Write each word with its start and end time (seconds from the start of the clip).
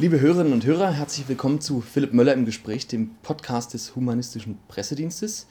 Liebe 0.00 0.20
Hörerinnen 0.20 0.52
und 0.52 0.66
Hörer, 0.66 0.90
herzlich 0.90 1.28
willkommen 1.28 1.60
zu 1.60 1.80
Philipp 1.80 2.12
Möller 2.12 2.32
im 2.32 2.44
Gespräch, 2.44 2.88
dem 2.88 3.10
Podcast 3.22 3.74
des 3.74 3.94
Humanistischen 3.94 4.58
Pressedienstes. 4.66 5.46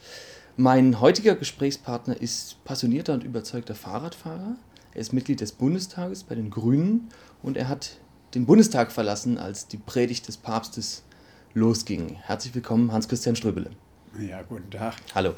Mein 0.58 1.00
heutiger 1.00 1.34
Gesprächspartner 1.34 2.20
ist 2.20 2.62
passionierter 2.66 3.14
und 3.14 3.24
überzeugter 3.24 3.74
Fahrradfahrer. 3.74 4.56
Er 4.92 5.00
ist 5.00 5.14
Mitglied 5.14 5.40
des 5.40 5.52
Bundestages 5.52 6.24
bei 6.24 6.34
den 6.34 6.50
Grünen 6.50 7.08
und 7.42 7.56
er 7.56 7.68
hat 7.68 7.96
den 8.34 8.44
Bundestag 8.44 8.92
verlassen, 8.92 9.38
als 9.38 9.66
die 9.66 9.78
Predigt 9.78 10.28
des 10.28 10.36
Papstes 10.36 11.04
losging. 11.54 12.16
Herzlich 12.16 12.54
willkommen, 12.54 12.92
Hans-Christian 12.92 13.36
Ströbele. 13.36 13.70
Ja, 14.20 14.42
guten 14.42 14.70
Tag. 14.70 14.96
Hallo. 15.14 15.32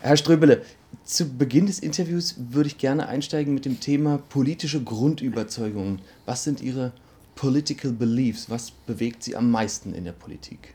Herr 0.00 0.16
Ströbele, 0.16 0.62
zu 1.04 1.38
Beginn 1.38 1.66
des 1.66 1.78
Interviews 1.78 2.34
würde 2.50 2.66
ich 2.66 2.76
gerne 2.76 3.06
einsteigen 3.06 3.54
mit 3.54 3.66
dem 3.66 3.78
Thema 3.78 4.18
politische 4.18 4.82
Grundüberzeugungen. 4.82 6.00
Was 6.26 6.42
sind 6.42 6.60
Ihre 6.60 6.92
Political 7.34 7.92
Beliefs? 7.92 8.50
Was 8.50 8.70
bewegt 8.70 9.22
Sie 9.22 9.36
am 9.36 9.50
meisten 9.50 9.94
in 9.94 10.04
der 10.04 10.12
Politik? 10.12 10.74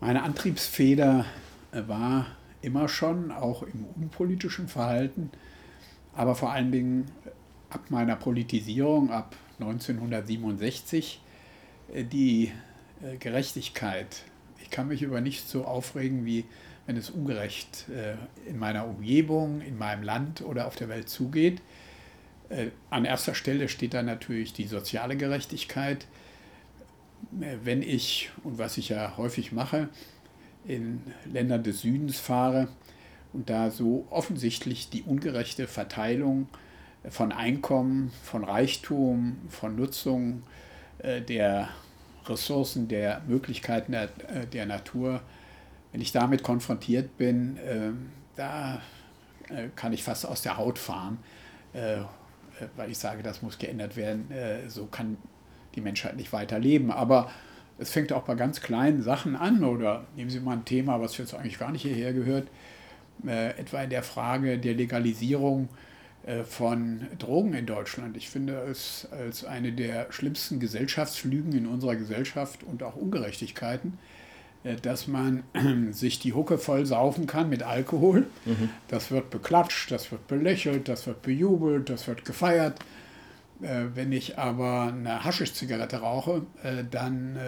Meine 0.00 0.22
Antriebsfeder 0.22 1.24
war 1.72 2.26
immer 2.62 2.88
schon, 2.88 3.30
auch 3.30 3.62
im 3.62 3.86
unpolitischen 3.96 4.68
Verhalten, 4.68 5.30
aber 6.14 6.34
vor 6.34 6.52
allen 6.52 6.72
Dingen 6.72 7.10
ab 7.70 7.90
meiner 7.90 8.16
Politisierung, 8.16 9.10
ab 9.10 9.36
1967, 9.60 11.20
äh, 11.92 12.04
die 12.04 12.52
äh, 13.02 13.16
Gerechtigkeit. 13.18 14.22
Ich 14.62 14.70
kann 14.70 14.88
mich 14.88 15.02
über 15.02 15.20
nichts 15.20 15.50
so 15.50 15.64
aufregen, 15.64 16.24
wie 16.24 16.44
wenn 16.86 16.96
es 16.96 17.10
ungerecht 17.10 17.86
äh, 17.88 18.16
in 18.48 18.58
meiner 18.58 18.86
Umgebung, 18.86 19.60
in 19.60 19.76
meinem 19.76 20.02
Land 20.02 20.42
oder 20.42 20.66
auf 20.66 20.76
der 20.76 20.88
Welt 20.88 21.08
zugeht. 21.08 21.60
Äh, 22.48 22.68
an 22.90 23.04
erster 23.04 23.34
Stelle 23.34 23.68
steht 23.68 23.94
da 23.94 24.02
natürlich 24.02 24.52
die 24.52 24.66
soziale 24.66 25.16
Gerechtigkeit. 25.16 26.06
Äh, 27.40 27.56
wenn 27.64 27.82
ich, 27.82 28.30
und 28.44 28.58
was 28.58 28.78
ich 28.78 28.88
ja 28.90 29.16
häufig 29.16 29.52
mache, 29.52 29.88
in 30.64 31.00
Ländern 31.24 31.62
des 31.62 31.82
Südens 31.82 32.18
fahre 32.18 32.68
und 33.32 33.50
da 33.50 33.70
so 33.70 34.06
offensichtlich 34.10 34.90
die 34.90 35.02
ungerechte 35.02 35.68
Verteilung 35.68 36.48
von 37.08 37.30
Einkommen, 37.30 38.10
von 38.24 38.42
Reichtum, 38.42 39.36
von 39.48 39.76
Nutzung 39.76 40.42
der 41.04 41.68
Ressourcen, 42.26 42.88
der 42.88 43.22
Möglichkeiten 43.28 43.92
der, 43.92 44.08
der 44.52 44.66
Natur, 44.66 45.20
wenn 45.92 46.00
ich 46.00 46.10
damit 46.10 46.42
konfrontiert 46.42 47.16
bin, 47.16 47.58
da 48.34 48.80
kann 49.76 49.92
ich 49.92 50.02
fast 50.02 50.26
aus 50.26 50.42
der 50.42 50.56
Haut 50.56 50.80
fahren 50.80 51.18
äh, 51.76 51.98
weil 52.76 52.90
ich 52.90 52.98
sage, 52.98 53.22
das 53.22 53.42
muss 53.42 53.58
geändert 53.58 53.96
werden. 53.96 54.30
Äh, 54.30 54.68
so 54.68 54.86
kann 54.86 55.16
die 55.74 55.80
Menschheit 55.80 56.16
nicht 56.16 56.32
weiterleben. 56.32 56.90
Aber 56.90 57.30
es 57.78 57.90
fängt 57.90 58.12
auch 58.12 58.22
bei 58.22 58.34
ganz 58.34 58.60
kleinen 58.60 59.02
Sachen 59.02 59.36
an. 59.36 59.64
Oder 59.64 60.06
nehmen 60.16 60.30
Sie 60.30 60.40
mal 60.40 60.52
ein 60.52 60.64
Thema, 60.64 61.00
was 61.00 61.16
jetzt 61.18 61.34
eigentlich 61.34 61.58
gar 61.58 61.72
nicht 61.72 61.82
hierher 61.82 62.12
gehört, 62.12 62.48
äh, 63.26 63.50
etwa 63.58 63.82
in 63.82 63.90
der 63.90 64.02
Frage 64.02 64.58
der 64.58 64.74
Legalisierung 64.74 65.68
von 66.48 67.06
Drogen 67.20 67.54
in 67.54 67.66
Deutschland. 67.66 68.16
Ich 68.16 68.28
finde 68.30 68.54
es 68.68 69.06
als 69.12 69.44
eine 69.44 69.70
der 69.70 70.10
schlimmsten 70.10 70.58
Gesellschaftslügen 70.58 71.52
in 71.52 71.68
unserer 71.68 71.94
Gesellschaft 71.94 72.64
und 72.64 72.82
auch 72.82 72.96
Ungerechtigkeiten, 72.96 73.92
äh, 73.92 74.15
dass 74.82 75.06
man 75.06 75.42
sich 75.92 76.18
die 76.18 76.32
Hucke 76.32 76.58
voll 76.58 76.86
saufen 76.86 77.26
kann 77.26 77.48
mit 77.48 77.62
Alkohol. 77.62 78.26
Mhm. 78.44 78.70
Das 78.88 79.10
wird 79.10 79.30
beklatscht, 79.30 79.90
das 79.90 80.10
wird 80.10 80.26
belächelt, 80.26 80.88
das 80.88 81.06
wird 81.06 81.22
bejubelt, 81.22 81.88
das 81.90 82.08
wird 82.08 82.24
gefeiert. 82.24 82.78
Äh, 83.62 83.86
wenn 83.94 84.12
ich 84.12 84.38
aber 84.38 84.92
eine 84.92 85.24
Haschisch-Zigarette 85.24 85.98
rauche, 85.98 86.42
äh, 86.62 86.84
dann 86.90 87.38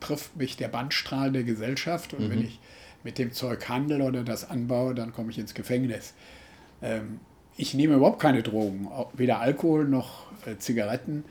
trifft 0.00 0.36
mich 0.36 0.56
der 0.56 0.68
Bandstrahl 0.68 1.30
der 1.30 1.42
Gesellschaft 1.44 2.14
und 2.14 2.26
mhm. 2.26 2.30
wenn 2.30 2.44
ich 2.44 2.58
mit 3.04 3.18
dem 3.18 3.32
Zeug 3.32 3.68
handle 3.68 4.02
oder 4.04 4.22
das 4.22 4.48
anbaue, 4.48 4.94
dann 4.94 5.12
komme 5.12 5.30
ich 5.30 5.38
ins 5.38 5.54
Gefängnis. 5.54 6.14
Ähm, 6.80 7.20
ich 7.56 7.74
nehme 7.74 7.94
überhaupt 7.94 8.20
keine 8.20 8.42
Drogen, 8.42 8.88
weder 9.12 9.40
Alkohol 9.40 9.86
noch 9.86 10.26
Zigaretten, 10.58 11.24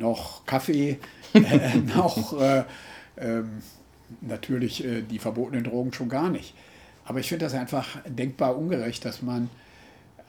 noch 0.00 0.44
Kaffee, 0.44 0.98
noch 1.94 2.34
ähm, 3.18 3.62
natürlich 4.20 4.84
äh, 4.84 5.02
die 5.02 5.18
verbotenen 5.18 5.64
Drogen 5.64 5.92
schon 5.92 6.08
gar 6.08 6.30
nicht. 6.30 6.54
Aber 7.04 7.20
ich 7.20 7.28
finde 7.28 7.44
das 7.44 7.54
einfach 7.54 7.86
denkbar 8.06 8.56
ungerecht, 8.56 9.04
dass 9.04 9.22
man 9.22 9.48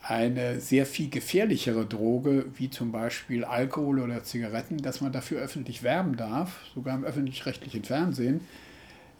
eine 0.04 0.62
sehr 0.62 0.86
viel 0.86 1.10
gefährlichere 1.10 1.86
Droge, 1.86 2.46
wie 2.56 2.70
zum 2.70 2.92
Beispiel 2.92 3.44
Alkohol 3.44 4.00
oder 4.00 4.24
Zigaretten, 4.24 4.78
dass 4.78 5.02
man 5.02 5.12
dafür 5.12 5.42
öffentlich 5.42 5.84
werben 5.84 6.16
darf, 6.16 6.60
sogar 6.74 6.96
im 6.96 7.04
öffentlich-rechtlichen 7.04 7.84
Fernsehen, 7.84 8.42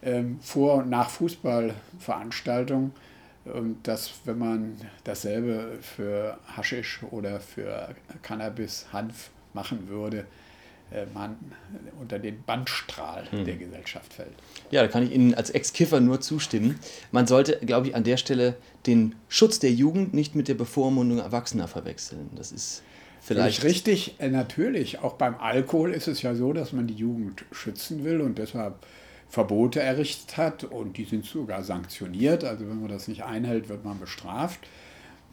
ähm, 0.02 0.40
vor 0.42 0.76
und 0.76 0.90
nach 0.90 1.10
Fußballveranstaltungen. 1.10 2.92
Und 3.46 3.88
dass, 3.88 4.12
wenn 4.26 4.38
man 4.38 4.76
dasselbe 5.04 5.78
für 5.82 6.38
Haschisch 6.56 7.02
oder 7.12 7.40
für 7.40 7.96
Cannabis, 8.22 8.88
Hanf 8.92 9.30
machen 9.54 9.88
würde, 9.88 10.26
man 11.14 11.38
unter 12.00 12.20
den 12.20 12.44
Bandstrahl 12.44 13.30
hm. 13.30 13.46
der 13.46 13.58
Gesellschaft 13.58 14.14
fällt. 14.14 14.34
Ja, 14.72 14.82
da 14.82 14.88
kann 14.88 15.04
ich 15.04 15.12
Ihnen 15.12 15.34
als 15.34 15.50
Ex-Kiffer 15.50 16.00
nur 16.00 16.22
zustimmen. 16.22 16.80
Man 17.12 17.28
sollte, 17.28 17.60
glaube 17.66 17.88
ich, 17.88 17.96
an 17.96 18.04
der 18.04 18.18
Stelle 18.18 18.56
den 18.86 19.16
Schutz 19.28 19.60
der 19.60 19.72
Jugend 19.72 20.14
nicht 20.14 20.36
mit 20.36 20.48
der 20.48 20.54
Bevormundung 20.54 21.20
Erwachsener 21.20 21.68
verwechseln. 21.68 22.30
Das 22.36 22.52
ist 22.52 22.84
vielleicht. 23.22 23.60
Völlig 23.60 23.76
richtig, 23.76 24.16
äh, 24.20 24.30
natürlich. 24.30 25.00
Auch 25.00 25.14
beim 25.14 25.36
Alkohol 25.36 25.92
ist 25.92 26.08
es 26.08 26.22
ja 26.22 26.36
so, 26.36 26.54
dass 26.54 26.72
man 26.72 26.88
die 26.88 26.96
Jugend 26.96 27.44
schützen 27.52 28.04
will 28.04 28.22
und 28.22 28.38
deshalb 28.38 28.76
Verbote 29.30 29.82
errichtet 29.82 30.38
hat 30.38 30.64
und 30.64 30.98
die 30.98 31.04
sind 31.04 31.26
sogar 31.26 31.64
sanktioniert. 31.64 32.44
Also 32.44 32.68
wenn 32.68 32.80
man 32.80 32.90
das 32.90 33.08
nicht 33.08 33.24
einhält, 33.24 33.68
wird 33.68 33.84
man 33.84 34.00
bestraft. 34.00 34.60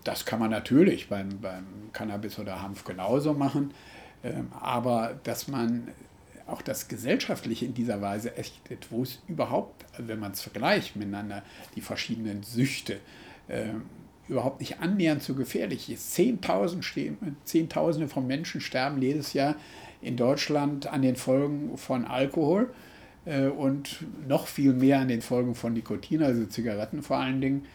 Das 0.02 0.26
kann 0.26 0.40
man 0.40 0.50
natürlich 0.50 1.08
beim, 1.08 1.40
beim 1.40 1.64
Cannabis 1.92 2.38
oder 2.38 2.60
Hanf 2.60 2.84
genauso 2.84 3.32
machen. 3.32 3.72
Ähm, 4.24 4.48
aber 4.58 5.18
dass 5.22 5.48
man 5.48 5.88
auch 6.46 6.62
das 6.62 6.88
Gesellschaftliche 6.88 7.64
in 7.64 7.74
dieser 7.74 8.00
Weise 8.02 8.36
ächtet, 8.36 8.90
wo 8.90 9.02
es 9.02 9.22
überhaupt, 9.28 9.84
wenn 9.98 10.18
man 10.18 10.32
es 10.32 10.42
vergleicht 10.42 10.96
miteinander, 10.96 11.42
die 11.74 11.80
verschiedenen 11.80 12.42
Süchte, 12.42 12.98
äh, 13.48 13.68
überhaupt 14.28 14.60
nicht 14.60 14.80
annähernd 14.80 15.22
so 15.22 15.34
gefährlich 15.34 15.90
ist. 15.90 16.14
Zehntausend, 16.14 16.84
Zehntausende 17.44 18.08
von 18.08 18.26
Menschen 18.26 18.60
sterben 18.60 19.00
jedes 19.00 19.34
Jahr 19.34 19.56
in 20.00 20.16
Deutschland 20.16 20.86
an 20.86 21.02
den 21.02 21.16
Folgen 21.16 21.76
von 21.76 22.06
Alkohol 22.06 22.72
äh, 23.26 23.46
und 23.46 24.04
noch 24.26 24.46
viel 24.46 24.72
mehr 24.72 25.00
an 25.00 25.08
den 25.08 25.22
Folgen 25.22 25.54
von 25.54 25.74
Nikotin, 25.74 26.22
also 26.22 26.46
Zigaretten 26.46 27.02
vor 27.02 27.18
allen 27.18 27.40
Dingen 27.40 27.66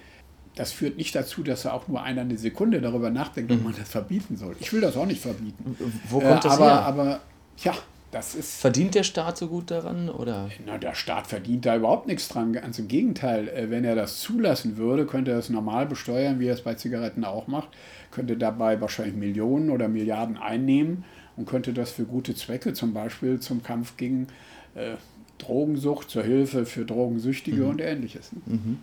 das 0.60 0.74
führt 0.74 0.98
nicht 0.98 1.16
dazu, 1.16 1.42
dass 1.42 1.66
auch 1.66 1.88
nur 1.88 2.04
einer 2.04 2.20
eine 2.20 2.38
Sekunde 2.38 2.82
darüber 2.82 3.10
nachdenkt, 3.10 3.50
ob 3.50 3.60
mhm. 3.60 3.64
man 3.64 3.76
das 3.78 3.88
verbieten 3.88 4.36
soll. 4.36 4.58
Ich 4.60 4.74
will 4.74 4.82
das 4.82 4.98
auch 4.98 5.06
nicht 5.06 5.22
verbieten. 5.22 5.78
Wo 6.10 6.20
kommt 6.20 6.44
das 6.44 6.52
aber, 6.52 6.66
her? 6.66 6.82
Aber 6.82 7.20
ja, 7.64 7.74
das 8.12 8.36
ist. 8.36 8.60
Verdient 8.60 8.94
der 8.94 9.04
Staat 9.04 9.38
so 9.38 9.48
gut 9.48 9.72
daran? 9.72 10.10
Oder? 10.10 10.50
Na, 10.66 10.78
der 10.78 10.96
Staat 10.96 11.28
verdient 11.28 11.66
da 11.66 11.78
überhaupt 11.78 12.08
nichts 12.08 12.28
dran. 12.28 12.52
Ganz 12.52 12.78
im 12.78 12.90
Gegenteil, 12.90 13.48
äh, 13.48 13.70
wenn 13.70 13.86
er 13.86 13.96
das 13.96 14.20
zulassen 14.20 14.76
würde, 14.76 15.06
könnte 15.06 15.32
er 15.32 15.38
das 15.38 15.50
normal 15.50 15.86
besteuern, 15.86 16.42
wie 16.42 16.48
er 16.48 16.56
es 16.56 16.62
bei 16.62 16.74
Zigaretten 16.74 17.24
auch 17.24 17.48
macht, 17.48 17.70
könnte 18.12 18.36
dabei 18.36 18.82
wahrscheinlich 18.82 19.16
Millionen 19.16 19.70
oder 19.70 19.88
Milliarden 19.88 20.36
einnehmen 20.38 21.06
und 21.38 21.48
könnte 21.48 21.72
das 21.72 21.92
für 21.92 22.04
gute 22.04 22.36
Zwecke, 22.36 22.74
zum 22.74 22.94
Beispiel 22.94 23.40
zum 23.40 23.64
Kampf 23.64 23.96
gegen 23.96 24.28
äh, 24.76 24.96
Drogensucht, 25.40 26.10
zur 26.10 26.24
Hilfe 26.24 26.66
für 26.66 26.86
Drogensüchtige 26.86 27.64
mhm. 27.64 27.70
und 27.70 27.82
ähnliches. 27.82 28.32
Ne? 28.32 28.42
Mhm. 28.46 28.78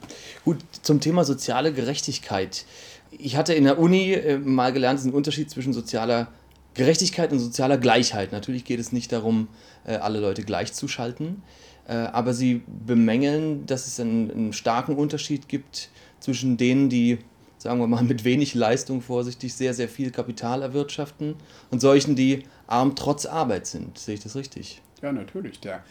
Gut, 0.45 0.59
zum 0.83 1.01
Thema 1.01 1.25
soziale 1.25 1.73
Gerechtigkeit. 1.73 2.65
Ich 3.11 3.37
hatte 3.37 3.55
in 3.55 3.65
der 3.65 3.79
Uni 3.79 4.13
äh, 4.13 4.39
mal 4.39 4.73
gelernt, 4.73 5.03
den 5.05 5.13
Unterschied 5.13 5.49
zwischen 5.51 5.73
sozialer 5.73 6.29
Gerechtigkeit 6.75 7.33
und 7.33 7.39
sozialer 7.39 7.79
Gleichheit. 7.79 8.33
Natürlich 8.33 8.65
geht 8.65 8.81
es 8.81 8.93
nicht 8.93 9.13
darum, 9.13 9.49
äh, 9.87 9.95
alle 9.95 10.21
Leute 10.21 10.43
gleichzuschalten, 10.43 11.43
äh, 11.89 11.95
aber 11.95 12.35
sie 12.35 12.63
bemängeln, 12.67 13.65
dass 13.67 13.87
es 13.87 14.01
einen, 14.01 14.31
einen 14.31 14.53
starken 14.53 14.97
Unterschied 14.97 15.49
gibt 15.49 15.91
zwischen 16.21 16.57
denen, 16.57 16.89
die 16.89 17.19
sagen 17.59 17.81
wir 17.81 17.87
mal, 17.87 18.03
mit 18.03 18.25
wenig 18.25 18.55
Leistung 18.55 19.01
vorsichtig 19.01 19.55
sehr, 19.55 19.75
sehr 19.75 19.89
viel 19.89 20.11
Kapital 20.11 20.63
erwirtschaften 20.63 21.35
und 21.71 21.81
solchen, 21.81 22.15
die 22.15 22.45
arm 22.67 22.95
trotz 22.95 23.27
Arbeit 23.27 23.67
sind. 23.67 23.99
Sehe 23.99 24.15
ich 24.15 24.21
das 24.21 24.37
richtig? 24.37 24.83
Ja, 25.03 25.13
natürlich. 25.13 25.61
Der 25.61 25.83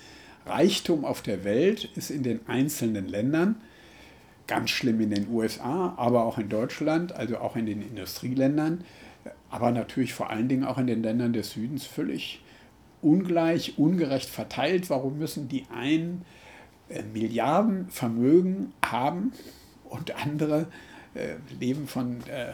Reichtum 0.45 1.05
auf 1.05 1.21
der 1.21 1.43
Welt 1.43 1.85
ist 1.95 2.09
in 2.09 2.23
den 2.23 2.47
einzelnen 2.47 3.07
Ländern 3.07 3.55
ganz 4.47 4.69
schlimm 4.69 5.01
in 5.01 5.09
den 5.09 5.29
USA, 5.29 5.95
aber 5.97 6.25
auch 6.25 6.37
in 6.37 6.49
Deutschland, 6.49 7.13
also 7.13 7.39
auch 7.39 7.55
in 7.55 7.65
den 7.65 7.81
Industrieländern, 7.81 8.83
aber 9.49 9.71
natürlich 9.71 10.13
vor 10.13 10.29
allen 10.29 10.47
Dingen 10.47 10.63
auch 10.63 10.77
in 10.77 10.87
den 10.87 11.01
Ländern 11.01 11.33
des 11.33 11.51
Südens 11.51 11.85
völlig 11.85 12.43
ungleich, 13.01 13.77
ungerecht 13.77 14.29
verteilt. 14.29 14.89
Warum 14.89 15.17
müssen 15.17 15.47
die 15.47 15.65
einen 15.73 16.25
äh, 16.89 17.01
Milliarden 17.01 17.89
Vermögen 17.89 18.71
haben 18.83 19.31
und 19.85 20.15
andere 20.15 20.67
äh, 21.15 21.35
leben 21.59 21.87
von 21.87 22.21
äh, 22.27 22.53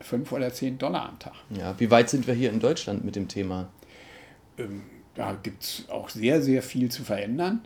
5 0.00 0.30
oder 0.30 0.52
10 0.52 0.78
Dollar 0.78 1.08
am 1.08 1.18
Tag? 1.18 1.34
Ja, 1.50 1.74
wie 1.78 1.90
weit 1.90 2.08
sind 2.08 2.28
wir 2.28 2.34
hier 2.34 2.52
in 2.52 2.60
Deutschland 2.60 3.04
mit 3.04 3.16
dem 3.16 3.26
Thema? 3.26 3.68
ähm, 4.58 4.82
da 5.14 5.36
gibt 5.42 5.62
es 5.62 5.84
auch 5.90 6.08
sehr, 6.08 6.42
sehr 6.42 6.62
viel 6.62 6.90
zu 6.90 7.04
verändern, 7.04 7.60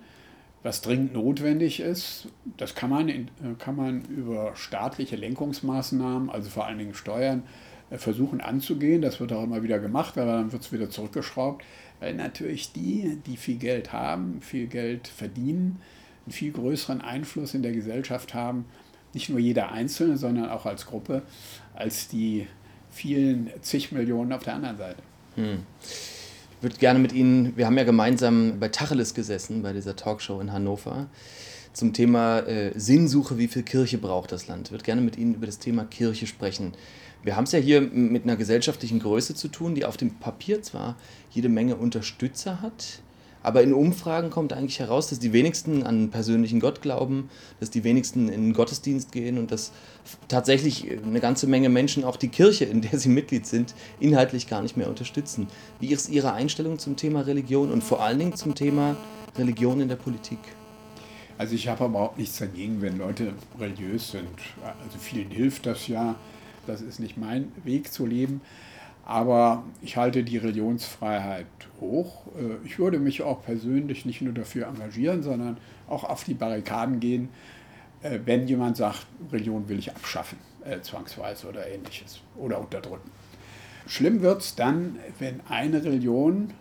was 0.62 0.81
dringend 0.81 1.12
notwendig 1.12 1.81
ist. 1.81 2.28
Das 2.56 2.75
kann 2.75 2.90
man, 2.90 3.08
äh, 3.08 3.25
kann 3.58 3.76
man 3.76 4.02
über 4.04 4.52
staatliche 4.56 5.16
Lenkungsmaßnahmen, 5.16 6.31
also 6.31 6.50
vor 6.50 6.66
allen 6.66 6.78
Dingen 6.78 6.94
Steuern, 6.94 7.44
äh, 7.90 7.98
versuchen 7.98 8.40
anzugehen. 8.40 9.00
Das 9.02 9.20
wird 9.20 9.32
auch 9.32 9.44
immer 9.44 9.62
wieder 9.62 9.78
gemacht, 9.78 10.19
aber 10.19 10.32
dann 10.32 10.52
wird 10.52 10.62
es 10.62 10.72
wieder 10.72 10.90
zurückgeschraubt, 10.90 11.64
weil 12.00 12.14
natürlich 12.14 12.72
die, 12.72 13.19
die 13.26 13.37
viel 13.37 13.58
Geld 13.58 13.92
haben, 13.92 14.40
viel 14.42 14.66
Geld 14.66 15.06
verdienen, 15.06 15.81
einen 16.25 16.32
viel 16.32 16.52
größeren 16.52 17.00
Einfluss 17.00 17.54
in 17.54 17.62
der 17.62 17.72
Gesellschaft 17.72 18.34
haben, 18.34 18.64
nicht 19.14 19.28
nur 19.28 19.38
jeder 19.38 19.70
Einzelne, 19.70 20.16
sondern 20.16 20.50
auch 20.50 20.66
als 20.66 20.87
Gruppe, 20.87 21.22
als 21.75 22.08
die 22.08 22.49
vielen 22.90 23.50
zig 23.60 23.92
Millionen 23.92 24.32
auf 24.32 24.42
der 24.42 24.54
anderen 24.54 24.78
Seite. 24.78 25.02
Hm. 25.37 25.58
Würde 26.66 26.78
gerne 26.78 26.98
mit 26.98 27.12
Ihnen, 27.12 27.56
wir 27.56 27.66
haben 27.66 27.78
ja 27.78 27.84
gemeinsam 27.84 28.58
bei 28.58 28.66
Tacheles 28.66 29.14
gesessen, 29.14 29.62
bei 29.62 29.72
dieser 29.72 29.94
Talkshow 29.94 30.40
in 30.40 30.52
Hannover, 30.52 31.06
zum 31.72 31.92
Thema 31.92 32.40
äh, 32.40 32.72
Sinnsuche, 32.74 33.38
wie 33.38 33.46
viel 33.46 33.62
Kirche 33.62 33.98
braucht 33.98 34.32
das 34.32 34.48
Land. 34.48 34.66
Ich 34.66 34.72
würde 34.72 34.82
gerne 34.82 35.00
mit 35.00 35.16
Ihnen 35.16 35.36
über 35.36 35.46
das 35.46 35.60
Thema 35.60 35.84
Kirche 35.84 36.26
sprechen. 36.26 36.72
Wir 37.22 37.36
haben 37.36 37.44
es 37.44 37.52
ja 37.52 37.60
hier 37.60 37.82
mit 37.82 38.24
einer 38.24 38.34
gesellschaftlichen 38.34 38.98
Größe 38.98 39.36
zu 39.36 39.46
tun, 39.46 39.76
die 39.76 39.84
auf 39.84 39.96
dem 39.96 40.16
Papier 40.16 40.60
zwar 40.60 40.96
jede 41.30 41.48
Menge 41.48 41.76
Unterstützer 41.76 42.60
hat, 42.60 42.98
aber 43.46 43.62
in 43.62 43.72
Umfragen 43.72 44.28
kommt 44.28 44.52
eigentlich 44.52 44.81
heraus, 44.81 45.08
dass 45.08 45.20
die 45.20 45.32
wenigsten 45.32 45.84
an 45.84 45.94
einen 45.94 46.10
persönlichen 46.10 46.58
Gott 46.58 46.82
glauben, 46.82 47.31
dass 47.60 47.70
die 47.70 47.84
wenigsten 47.84 48.28
in 48.28 48.46
den 48.46 48.52
Gottesdienst 48.54 49.12
gehen 49.12 49.38
und 49.38 49.52
dass 49.52 49.70
tatsächlich 50.26 50.90
eine 50.90 51.20
ganze 51.20 51.46
Menge 51.46 51.69
Menschen 51.69 52.02
auch 52.02 52.16
die 52.16 52.26
Kirche, 52.26 52.64
in 52.64 52.81
der 52.81 52.98
sie 52.98 53.08
Mitglied 53.08 53.46
sind, 53.46 53.76
inhaltlich 54.00 54.48
gar 54.48 54.62
nicht 54.62 54.76
mehr 54.76 54.88
unterstützen. 54.88 55.46
Wie 55.78 55.93
ist 55.93 56.08
Ihre 56.08 56.32
Einstellung 56.32 56.81
zum 56.81 56.96
Thema 56.96 57.20
Religion 57.20 57.70
und 57.70 57.84
vor 57.84 58.02
allen 58.02 58.19
Dingen 58.19 58.34
zum 58.34 58.56
Thema 58.56 58.96
Religion 59.38 59.81
in 59.81 59.87
der 59.87 59.94
Politik? 59.94 60.40
Also 61.38 61.54
ich 61.54 61.69
habe 61.69 61.84
überhaupt 61.84 62.19
nichts 62.19 62.38
dagegen, 62.38 62.82
wenn 62.82 62.99
Leute 62.99 63.32
religiös 63.60 64.10
sind. 64.10 64.26
Also 64.64 64.99
vielen 64.99 65.31
hilft 65.31 65.66
das 65.66 65.87
ja. 65.87 66.16
Das 66.66 66.81
ist 66.81 66.99
nicht 66.99 67.16
mein 67.16 67.52
Weg 67.62 67.92
zu 67.92 68.06
leben. 68.06 68.40
Aber 69.06 69.62
ich 69.82 69.96
halte 69.96 70.24
die 70.24 70.36
Religionsfreiheit 70.36 71.46
hoch. 71.80 72.26
Äh, 72.36 72.66
ich 72.66 72.78
würde 72.78 72.98
mich 72.98 73.22
auch 73.22 73.42
persönlich 73.42 74.04
nicht 74.04 74.20
nur 74.20 74.34
dafür 74.34 74.66
engagieren, 74.66 75.22
sondern 75.22 75.56
auch 75.88 76.04
auf 76.04 76.24
die 76.24 76.34
Barrikaden 76.34 76.98
gehen, 76.98 77.28
äh, 78.02 78.18
wenn 78.24 78.48
jemand 78.48 78.76
sagt, 78.76 79.06
Religion 79.32 79.68
will 79.68 79.78
ich 79.78 79.94
abschaffen, 79.94 80.38
äh, 80.64 80.80
zwangsweise 80.80 81.48
oder 81.48 81.66
ähnliches, 81.68 82.20
oder 82.36 82.60
unterdrücken. 82.60 83.10
Schlimm 83.86 84.20
wird 84.22 84.42
es 84.42 84.56
dann, 84.56 84.98
wenn 85.20 85.40
eine 85.48 85.84
Religion 85.84 86.52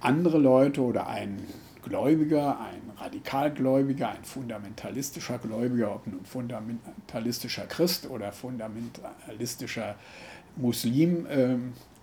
andere 0.00 0.38
Leute 0.38 0.80
oder 0.80 1.08
ein 1.08 1.42
Gläubiger, 1.82 2.60
ein 2.60 2.96
Radikalgläubiger, 2.98 4.10
ein 4.10 4.22
fundamentalistischer 4.22 5.38
Gläubiger, 5.38 5.94
ob 5.94 6.06
nun 6.06 6.24
fundamentalistischer 6.24 7.66
Christ 7.66 8.08
oder 8.08 8.30
fundamentalistischer 8.30 9.96
Muslim 10.56 11.26
äh, 11.26 11.56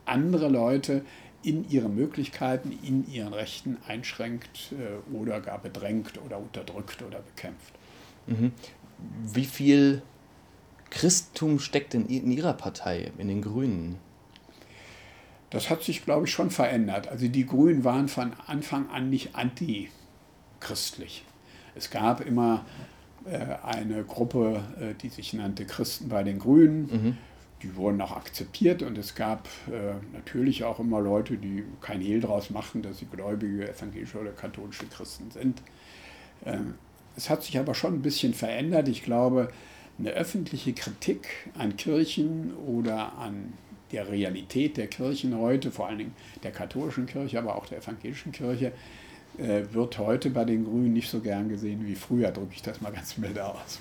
andere 0.06 0.48
Leute 0.50 1.04
in 1.46 1.70
ihren 1.70 1.96
Möglichkeiten, 1.96 2.72
in 2.84 3.10
ihren 3.12 3.34
Rechten 3.34 3.78
einschränkt 3.88 4.74
äh, 4.74 5.16
oder 5.16 5.40
gar 5.42 5.60
bedrängt 5.60 6.20
oder 6.26 6.40
unterdrückt 6.40 7.04
oder 7.04 7.20
bekämpft. 7.20 7.74
Mhm. 8.26 8.52
Wie 9.32 9.46
viel 9.46 10.02
Christentum 10.90 11.60
steckt 11.60 11.94
in, 11.94 12.08
in 12.08 12.32
Ihrer 12.32 12.54
Partei, 12.54 13.12
in 13.18 13.28
den 13.28 13.42
Grünen? 13.42 13.98
Das 15.52 15.70
hat 15.70 15.84
sich, 15.84 16.04
glaube 16.04 16.26
ich, 16.26 16.32
schon 16.32 16.50
verändert. 16.50 17.08
Also 17.08 17.28
die 17.28 17.46
Grünen 17.46 17.84
waren 17.84 18.08
von 18.08 18.34
Anfang 18.48 18.90
an 18.90 19.10
nicht 19.10 19.36
antichristlich. 19.36 21.24
Es 21.76 21.92
gab 21.92 22.26
immer 22.26 22.66
äh, 23.26 23.38
eine 23.64 24.04
Gruppe, 24.04 24.64
äh, 24.80 24.94
die 24.96 25.10
sich 25.10 25.34
nannte 25.34 25.66
Christen 25.66 26.10
bei 26.10 26.24
den 26.24 26.40
Grünen. 26.40 26.82
Mhm 26.88 27.18
die 27.66 27.76
wurden 27.76 28.00
auch 28.02 28.16
akzeptiert 28.16 28.84
und 28.84 28.98
es 28.98 29.16
gab 29.16 29.48
äh, 29.68 29.96
natürlich 30.14 30.64
auch 30.64 30.80
immer 30.80 31.02
Leute, 31.02 31.36
die 31.38 31.64
kein 31.82 32.00
Hehl 32.00 32.22
draus 32.22 32.52
machten, 32.52 32.84
dass 32.84 33.00
sie 33.00 33.06
gläubige 33.06 33.68
evangelische 33.68 34.20
oder 34.20 34.32
katholische 34.32 34.86
Christen 34.86 35.32
sind. 35.32 35.62
Ähm, 36.46 36.76
es 37.18 37.30
hat 37.30 37.44
sich 37.44 37.58
aber 37.58 37.74
schon 37.74 37.96
ein 37.96 38.02
bisschen 38.02 38.34
verändert. 38.34 38.88
Ich 38.88 39.04
glaube, 39.04 39.50
eine 39.98 40.12
öffentliche 40.12 40.74
Kritik 40.74 41.28
an 41.58 41.76
Kirchen 41.76 42.54
oder 42.56 43.18
an 43.18 43.54
der 43.92 44.10
Realität 44.10 44.78
der 44.78 44.88
Kirchen 44.88 45.36
heute, 45.36 45.72
vor 45.72 45.88
allen 45.88 45.98
Dingen 45.98 46.16
der 46.44 46.52
katholischen 46.52 47.08
Kirche, 47.08 47.40
aber 47.40 47.56
auch 47.56 47.66
der 47.66 47.80
evangelischen 47.80 48.32
Kirche, 48.32 48.74
äh, 49.40 49.64
wird 49.74 49.98
heute 49.98 50.30
bei 50.30 50.46
den 50.46 50.66
Grünen 50.66 50.94
nicht 50.94 51.10
so 51.10 51.20
gern 51.20 51.50
gesehen 51.50 51.86
wie 51.86 51.96
früher, 51.96 52.32
drücke 52.32 52.54
ich 52.54 52.62
das 52.62 52.82
mal 52.82 52.92
ganz 52.92 53.18
milde 53.18 53.46
aus. 53.46 53.80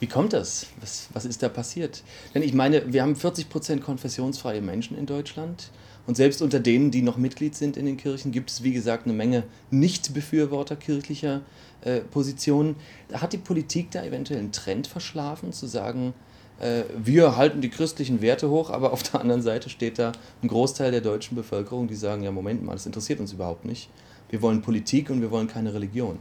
Wie 0.00 0.06
kommt 0.06 0.32
das? 0.32 0.66
Was, 0.80 1.08
was 1.12 1.24
ist 1.24 1.42
da 1.42 1.48
passiert? 1.48 2.02
Denn 2.34 2.42
ich 2.42 2.54
meine, 2.54 2.92
wir 2.92 3.02
haben 3.02 3.14
40 3.14 3.48
Prozent 3.48 3.82
konfessionsfreie 3.82 4.60
Menschen 4.60 4.98
in 4.98 5.06
Deutschland. 5.06 5.70
Und 6.06 6.16
selbst 6.16 6.42
unter 6.42 6.58
denen, 6.58 6.90
die 6.90 7.02
noch 7.02 7.16
Mitglied 7.16 7.54
sind 7.54 7.76
in 7.76 7.86
den 7.86 7.96
Kirchen, 7.96 8.32
gibt 8.32 8.50
es, 8.50 8.64
wie 8.64 8.72
gesagt, 8.72 9.06
eine 9.06 9.14
Menge 9.14 9.44
Nicht-Befürworter 9.70 10.74
kirchlicher 10.74 11.42
äh, 11.82 12.00
Positionen. 12.00 12.74
Hat 13.12 13.32
die 13.32 13.38
Politik 13.38 13.92
da 13.92 14.04
eventuell 14.04 14.40
einen 14.40 14.50
Trend 14.50 14.88
verschlafen, 14.88 15.52
zu 15.52 15.68
sagen, 15.68 16.14
äh, 16.60 16.82
wir 16.96 17.36
halten 17.36 17.60
die 17.60 17.70
christlichen 17.70 18.20
Werte 18.20 18.50
hoch, 18.50 18.70
aber 18.70 18.92
auf 18.92 19.02
der 19.02 19.20
anderen 19.20 19.42
Seite 19.42 19.68
steht 19.68 19.98
da 19.98 20.12
ein 20.42 20.48
Großteil 20.48 20.90
der 20.90 21.00
deutschen 21.00 21.36
Bevölkerung, 21.36 21.86
die 21.86 21.94
sagen, 21.94 22.22
ja, 22.22 22.30
Moment 22.30 22.64
mal, 22.64 22.72
das 22.72 22.86
interessiert 22.86 23.20
uns 23.20 23.32
überhaupt 23.32 23.64
nicht. 23.64 23.88
Wir 24.32 24.42
wollen 24.42 24.60
Politik 24.60 25.10
und 25.10 25.20
wir 25.20 25.30
wollen 25.30 25.46
keine 25.46 25.72
Religion. 25.72 26.18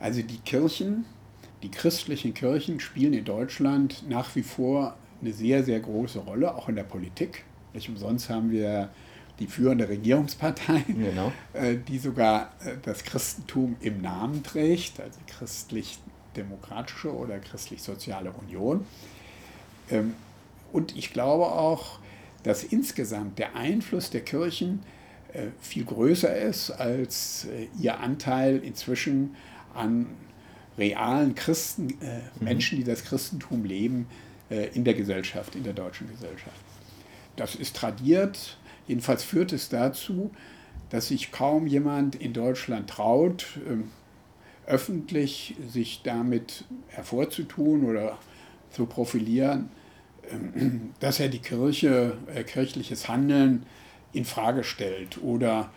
Also 0.00 0.22
die 0.22 0.38
Kirchen 0.38 1.04
die 1.62 1.70
christlichen 1.70 2.34
Kirchen 2.34 2.80
spielen 2.80 3.12
in 3.12 3.24
Deutschland 3.24 4.04
nach 4.08 4.34
wie 4.34 4.42
vor 4.42 4.96
eine 5.20 5.32
sehr, 5.32 5.62
sehr 5.62 5.78
große 5.78 6.18
Rolle, 6.18 6.54
auch 6.54 6.68
in 6.68 6.74
der 6.74 6.82
Politik. 6.82 7.44
Nicht 7.72 7.88
umsonst 7.88 8.28
haben 8.28 8.50
wir 8.50 8.90
die 9.38 9.46
führende 9.46 9.88
Regierungspartei, 9.88 10.84
genau. 10.88 11.32
Äh, 11.52 11.76
die 11.76 11.98
sogar 11.98 12.52
äh, 12.64 12.74
das 12.82 13.04
Christentum 13.04 13.76
im 13.80 14.02
Namen 14.02 14.42
trägt, 14.42 15.00
also 15.00 15.18
christlich-demokratische 15.26 17.14
oder 17.14 17.38
christlich-soziale 17.38 18.32
Union. 18.32 18.84
Ähm, 19.90 20.14
und 20.72 20.96
ich 20.96 21.12
glaube 21.12 21.46
auch, 21.46 21.98
dass 22.42 22.64
insgesamt 22.64 23.38
der 23.38 23.54
Einfluss 23.54 24.10
der 24.10 24.22
Kirchen 24.22 24.80
viel 25.60 25.84
größer 25.84 26.36
ist 26.36 26.70
als 26.70 27.46
ihr 27.80 28.00
Anteil 28.00 28.58
inzwischen 28.58 29.34
an 29.74 30.06
realen 30.78 31.34
Christen, 31.34 31.90
äh, 32.00 32.18
mhm. 32.38 32.44
Menschen, 32.44 32.78
die 32.78 32.84
das 32.84 33.04
Christentum 33.04 33.64
leben, 33.64 34.06
äh, 34.50 34.68
in 34.74 34.84
der 34.84 34.94
Gesellschaft, 34.94 35.54
in 35.54 35.64
der 35.64 35.72
deutschen 35.72 36.08
Gesellschaft. 36.08 36.56
Das 37.36 37.54
ist 37.54 37.76
tradiert, 37.76 38.58
jedenfalls 38.86 39.24
führt 39.24 39.52
es 39.52 39.68
dazu, 39.68 40.30
dass 40.90 41.08
sich 41.08 41.32
kaum 41.32 41.66
jemand 41.66 42.14
in 42.14 42.32
Deutschland 42.32 42.88
traut, 42.88 43.58
äh, 43.66 44.70
öffentlich 44.70 45.56
sich 45.68 46.02
damit 46.04 46.64
hervorzutun 46.88 47.84
oder 47.84 48.18
zu 48.70 48.86
profilieren, 48.86 49.70
ähm, 50.30 50.90
dass 51.00 51.20
er 51.20 51.28
die 51.28 51.40
Kirche, 51.40 52.16
äh, 52.34 52.44
kirchliches 52.44 53.08
Handeln 53.08 53.66
in 54.12 54.24
Frage 54.24 54.64
stellt 54.64 55.22
oder 55.22 55.70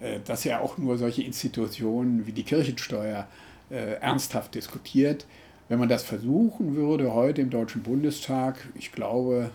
äh, 0.00 0.20
dass 0.24 0.44
er 0.44 0.62
auch 0.62 0.78
nur 0.78 0.98
solche 0.98 1.22
Institutionen 1.22 2.26
wie 2.26 2.32
die 2.32 2.44
Kirchensteuer 2.44 3.26
äh, 3.70 3.94
ernsthaft 4.00 4.54
diskutiert. 4.54 5.26
Wenn 5.68 5.78
man 5.78 5.88
das 5.88 6.02
versuchen 6.02 6.76
würde 6.76 7.14
heute 7.14 7.40
im 7.40 7.50
Deutschen 7.50 7.82
Bundestag, 7.82 8.68
ich 8.74 8.92
glaube, 8.92 9.50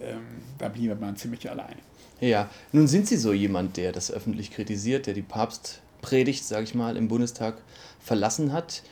ähm, 0.00 0.20
da 0.58 0.68
bliebe 0.68 0.94
man 0.94 1.16
ziemlich 1.16 1.50
allein. 1.50 1.76
Ja, 2.20 2.48
nun 2.70 2.86
sind 2.86 3.08
Sie 3.08 3.16
so 3.16 3.32
jemand, 3.32 3.76
der 3.76 3.90
das 3.90 4.12
öffentlich 4.12 4.52
kritisiert, 4.52 5.06
der 5.06 5.14
die 5.14 5.22
Papstpredigt, 5.22 6.44
sage 6.44 6.64
ich 6.64 6.74
mal, 6.74 6.96
im 6.96 7.08
Bundestag 7.08 7.56
verlassen 7.98 8.52
hat. 8.52 8.82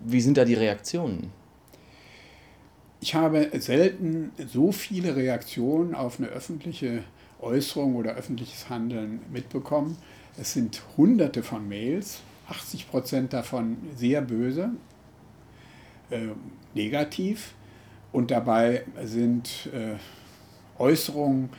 Wie 0.00 0.20
sind 0.20 0.38
da 0.38 0.44
die 0.44 0.54
Reaktionen? 0.54 1.30
Ich 3.00 3.14
habe 3.14 3.50
selten 3.60 4.32
so 4.46 4.72
viele 4.72 5.16
Reaktionen 5.16 5.94
auf 5.94 6.18
eine 6.18 6.28
öffentliche 6.28 7.04
Äußerung 7.40 7.96
oder 7.96 8.14
öffentliches 8.14 8.68
Handeln 8.68 9.20
mitbekommen. 9.32 9.96
Es 10.36 10.52
sind 10.52 10.82
hunderte 10.96 11.42
von 11.42 11.68
Mails 11.68 12.20
80 12.48 12.90
Prozent 12.90 13.32
davon 13.32 13.76
sehr 13.96 14.22
böse, 14.22 14.70
äh, 16.10 16.28
negativ. 16.74 17.54
Und 18.10 18.30
dabei 18.30 18.84
sind 19.04 19.68
äh, 19.72 19.96
Äußerungen, 20.78 21.50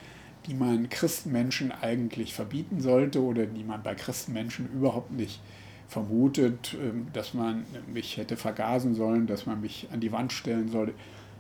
die 0.48 0.56
man 0.56 0.90
Christenmenschen 0.90 1.72
eigentlich 1.72 2.34
verbieten 2.34 2.82
sollte 2.82 3.22
oder 3.22 3.46
die 3.46 3.64
man 3.64 3.84
bei 3.84 3.94
Christenmenschen 3.94 4.68
überhaupt 4.74 5.12
nicht 5.12 5.40
vermutet, 5.88 6.74
äh, 6.74 6.92
dass 7.14 7.34
man 7.34 7.66
mich 7.94 8.18
hätte 8.18 8.36
vergasen 8.36 8.96
sollen, 8.96 9.28
dass 9.28 9.46
man 9.46 9.62
mich 9.62 9.88
an 9.92 10.00
die 10.00 10.12
Wand 10.12 10.34
stellen 10.34 10.70
sollte. 10.70 10.94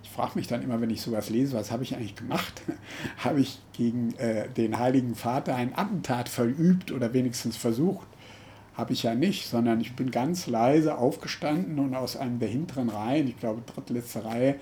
Ich 0.04 0.10
frage 0.10 0.34
mich 0.36 0.48
dann 0.48 0.64
immer, 0.64 0.82
wenn 0.82 0.90
ich 0.90 1.02
sowas 1.02 1.30
lese, 1.30 1.56
was 1.56 1.72
habe 1.72 1.84
ich 1.84 1.96
eigentlich 1.96 2.16
gemacht? 2.16 2.62
habe 3.18 3.42
ich 3.42 3.60
gegen 3.74 4.14
äh, 4.16 4.50
den 4.50 4.78
Heiligen 4.78 5.16
Vater 5.16 5.56
ein 5.56 5.78
Attentat 5.78 6.30
verübt 6.30 6.92
oder 6.92 7.14
wenigstens 7.14 7.58
versucht? 7.58 8.08
Habe 8.76 8.94
ich 8.94 9.04
ja 9.04 9.14
nicht, 9.14 9.48
sondern 9.48 9.82
ich 9.82 9.96
bin 9.96 10.10
ganz 10.10 10.48
leise 10.48 10.98
aufgestanden 10.98 11.80
und 11.80 11.96
aus 11.96 12.16
einem 12.16 12.40
der 12.40 12.48
hinteren 12.48 12.90
Reihen, 12.90 13.28
ich 13.28 13.38
glaube 13.38 13.62
drittletzte 13.66 14.24
Reihe, 14.24 14.56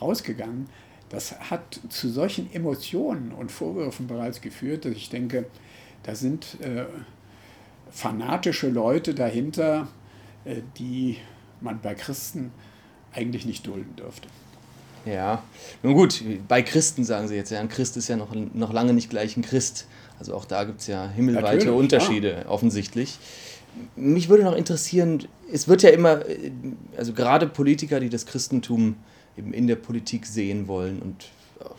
rausgegangen. 0.00 0.68
Das 1.08 1.50
hat 1.50 1.80
zu 1.88 2.08
solchen 2.08 2.52
Emotionen 2.52 3.32
und 3.32 3.50
Vorwürfen 3.50 4.06
bereits 4.06 4.40
geführt, 4.40 4.84
dass 4.84 4.92
ich 4.92 5.08
denke, 5.08 5.46
da 6.02 6.14
sind 6.14 6.58
äh, 6.60 6.84
fanatische 7.90 8.68
Leute 8.68 9.14
dahinter, 9.14 9.88
äh, 10.44 10.62
die 10.78 11.18
man 11.60 11.80
bei 11.80 11.94
Christen 11.94 12.50
eigentlich 13.12 13.46
nicht 13.46 13.66
dulden 13.66 13.94
dürfte. 13.96 14.28
Ja, 15.04 15.42
nun 15.82 15.94
gut, 15.94 16.22
bei 16.48 16.62
Christen 16.62 17.04
sagen 17.04 17.28
sie 17.28 17.34
jetzt, 17.34 17.50
ja, 17.50 17.60
ein 17.60 17.68
Christ 17.68 17.96
ist 17.96 18.08
ja 18.08 18.16
noch, 18.16 18.34
noch 18.54 18.72
lange 18.72 18.92
nicht 18.92 19.10
gleich 19.10 19.36
ein 19.36 19.42
Christ. 19.42 19.86
Also 20.18 20.34
auch 20.34 20.44
da 20.44 20.64
gibt 20.64 20.80
es 20.80 20.86
ja 20.86 21.08
himmelweite 21.08 21.56
Natürlich, 21.56 21.68
Unterschiede, 21.68 22.42
ja. 22.42 22.48
offensichtlich. 22.48 23.18
Mich 23.96 24.28
würde 24.28 24.44
noch 24.44 24.54
interessieren, 24.54 25.26
es 25.50 25.66
wird 25.66 25.82
ja 25.82 25.90
immer, 25.90 26.20
also 26.96 27.12
gerade 27.12 27.46
Politiker, 27.48 28.00
die 28.00 28.10
das 28.10 28.26
Christentum 28.26 28.96
eben 29.36 29.52
in 29.52 29.66
der 29.66 29.76
Politik 29.76 30.26
sehen 30.26 30.68
wollen 30.68 31.00
und 31.00 31.28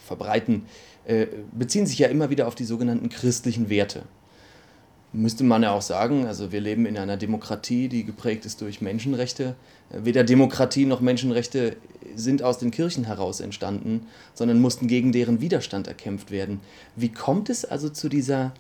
verbreiten, 0.06 0.66
äh, 1.06 1.28
beziehen 1.52 1.86
sich 1.86 2.00
ja 2.00 2.08
immer 2.08 2.30
wieder 2.30 2.48
auf 2.48 2.56
die 2.56 2.66
sogenannten 2.66 3.10
christlichen 3.10 3.70
Werte 3.70 4.04
müsste 5.14 5.44
man 5.44 5.62
ja 5.62 5.72
auch 5.72 5.82
sagen, 5.82 6.26
also 6.26 6.52
wir 6.52 6.60
leben 6.60 6.86
in 6.88 6.98
einer 6.98 7.18
Demokratie, 7.18 7.88
die 7.88 8.04
geprägt 8.04 8.46
ist 8.46 8.62
durch 8.62 8.82
Menschenrechte. 8.82 9.56
Weder 9.92 10.24
Demokratie 10.24 10.86
noch 10.86 11.02
Menschenrechte 11.02 11.78
sind 12.16 12.42
aus 12.42 12.58
den 12.58 12.72
Kirchen 12.72 13.06
heraus 13.06 13.40
entstanden, 13.40 14.08
sondern 14.34 14.60
mussten 14.60 14.88
gegen 14.88 15.12
deren 15.12 15.40
Widerstand 15.40 15.88
erkämpft 15.88 16.32
werden. 16.32 16.60
Wie 16.96 17.10
kommt 17.10 17.50
es 17.52 17.64
also 17.64 17.90
zu 17.90 18.10
dieser, 18.10 18.54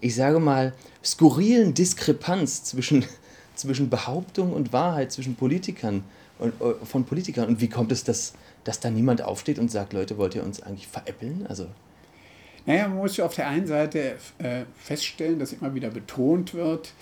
ich 0.00 0.14
sage 0.14 0.38
mal, 0.38 0.72
skurrilen 1.04 1.74
Diskrepanz 1.74 2.62
zwischen, 2.62 3.04
zwischen 3.56 3.90
Behauptung 3.90 4.52
und 4.52 4.72
Wahrheit 4.72 5.10
zwischen 5.10 5.34
Politikern 5.34 6.04
und, 6.38 6.54
äh, 6.60 6.74
von 6.84 7.04
Politikern? 7.04 7.48
Und 7.48 7.60
wie 7.60 7.68
kommt 7.68 7.90
es, 7.90 8.04
dass, 8.04 8.34
dass 8.62 8.78
da 8.78 8.88
niemand 8.88 9.22
aufsteht 9.22 9.58
und 9.58 9.70
sagt, 9.70 9.92
Leute, 9.92 10.16
wollt 10.16 10.36
ihr 10.36 10.44
uns 10.44 10.62
eigentlich 10.62 10.86
veräppeln? 10.86 11.44
Also 11.48 11.66
naja, 12.68 12.86
man 12.86 12.98
muss 12.98 13.16
ja 13.16 13.24
auf 13.24 13.34
der 13.34 13.48
einen 13.48 13.66
Seite 13.66 14.18
äh, 14.36 14.64
feststellen, 14.76 15.38
dass 15.38 15.54
immer 15.54 15.74
wieder 15.74 15.88
betont 15.88 16.52
wird, 16.52 16.92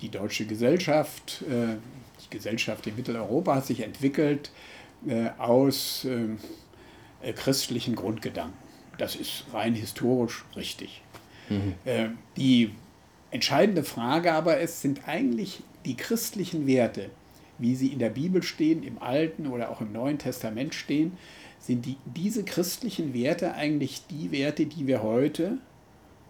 die 0.00 0.08
deutsche 0.08 0.46
Gesellschaft, 0.46 1.42
äh, 1.42 1.76
die 2.24 2.30
Gesellschaft 2.30 2.86
in 2.86 2.96
Mitteleuropa 2.96 3.56
hat 3.56 3.66
sich 3.66 3.80
entwickelt 3.82 4.50
äh, 5.06 5.28
aus 5.36 6.06
äh, 6.06 7.32
christlichen 7.34 7.94
Grundgedanken. 7.94 8.56
Das 8.96 9.16
ist 9.16 9.44
rein 9.52 9.74
historisch 9.74 10.46
richtig. 10.56 11.02
Mhm. 11.50 11.74
Äh, 11.84 12.08
die 12.38 12.70
entscheidende 13.30 13.84
Frage 13.84 14.32
aber 14.32 14.60
ist, 14.60 14.80
sind 14.80 15.06
eigentlich 15.06 15.62
die 15.84 15.98
christlichen 15.98 16.66
Werte, 16.66 17.10
wie 17.58 17.74
sie 17.74 17.88
in 17.88 17.98
der 17.98 18.08
Bibel 18.08 18.42
stehen, 18.42 18.82
im 18.82 19.02
Alten 19.02 19.46
oder 19.46 19.68
auch 19.68 19.82
im 19.82 19.92
Neuen 19.92 20.16
Testament 20.16 20.74
stehen, 20.74 21.18
sind 21.66 21.84
die, 21.84 21.96
diese 22.04 22.44
christlichen 22.44 23.12
Werte 23.12 23.54
eigentlich 23.54 24.06
die 24.06 24.30
Werte, 24.30 24.66
die 24.66 24.86
wir 24.86 25.02
heute 25.02 25.58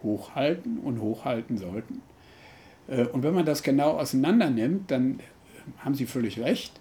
hochhalten 0.01 0.79
und 0.79 0.99
hochhalten 0.99 1.59
sollten. 1.59 2.01
Äh, 2.87 3.05
und 3.05 3.21
wenn 3.21 3.35
man 3.35 3.45
das 3.45 3.61
genau 3.61 3.91
auseinander 3.99 4.49
nimmt, 4.49 4.89
dann 4.89 5.19
äh, 5.19 5.23
haben 5.79 5.93
Sie 5.93 6.07
völlig 6.07 6.39
recht, 6.39 6.79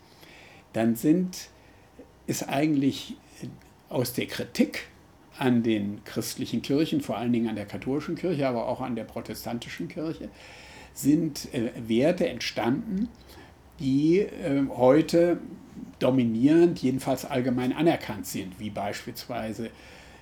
dann 0.72 0.96
sind, 0.96 1.50
ist 2.26 2.48
eigentlich 2.48 3.16
aus 3.90 4.14
der 4.14 4.26
Kritik 4.26 4.86
an 5.38 5.62
den 5.62 6.02
christlichen 6.04 6.62
Kirchen, 6.62 7.02
vor 7.02 7.18
allen 7.18 7.34
Dingen 7.34 7.50
an 7.50 7.56
der 7.56 7.66
katholischen 7.66 8.14
Kirche, 8.14 8.48
aber 8.48 8.68
auch 8.68 8.80
an 8.80 8.96
der 8.96 9.04
protestantischen 9.04 9.88
Kirche, 9.88 10.30
sind 10.94 11.52
äh, 11.52 11.72
Werte 11.86 12.26
entstanden, 12.26 13.10
die 13.78 14.26
heute 14.74 15.38
dominierend, 15.98 16.80
jedenfalls 16.80 17.24
allgemein 17.24 17.72
anerkannt 17.72 18.26
sind, 18.26 18.58
wie 18.58 18.70
beispielsweise 18.70 19.70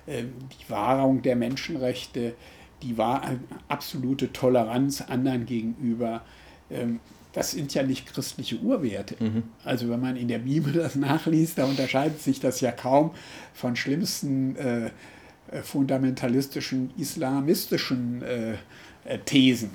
äh, 0.07 0.23
die 0.23 0.69
Wahrung 0.69 1.21
der 1.21 1.35
Menschenrechte, 1.35 2.35
die 2.81 2.97
war 2.97 3.23
absolute 3.67 4.31
Toleranz 4.31 5.01
anderen 5.01 5.45
gegenüber. 5.45 6.21
Ähm, 6.69 6.99
das 7.33 7.51
sind 7.51 7.73
ja 7.73 7.83
nicht 7.83 8.13
christliche 8.13 8.57
Urwerte. 8.59 9.21
Mhm. 9.21 9.43
Also 9.63 9.89
wenn 9.89 9.99
man 9.99 10.15
in 10.15 10.29
der 10.29 10.39
Bibel 10.39 10.71
das 10.71 10.95
nachliest, 10.95 11.57
da 11.57 11.65
unterscheidet 11.65 12.21
sich 12.21 12.39
das 12.39 12.61
ja 12.61 12.71
kaum 12.71 13.11
von 13.53 13.75
schlimmsten 13.75 14.55
äh, 14.55 14.85
äh 15.51 15.61
fundamentalistischen, 15.61 16.91
islamistischen 16.97 18.21
äh, 18.21 18.53
äh 19.03 19.17
Thesen. 19.25 19.71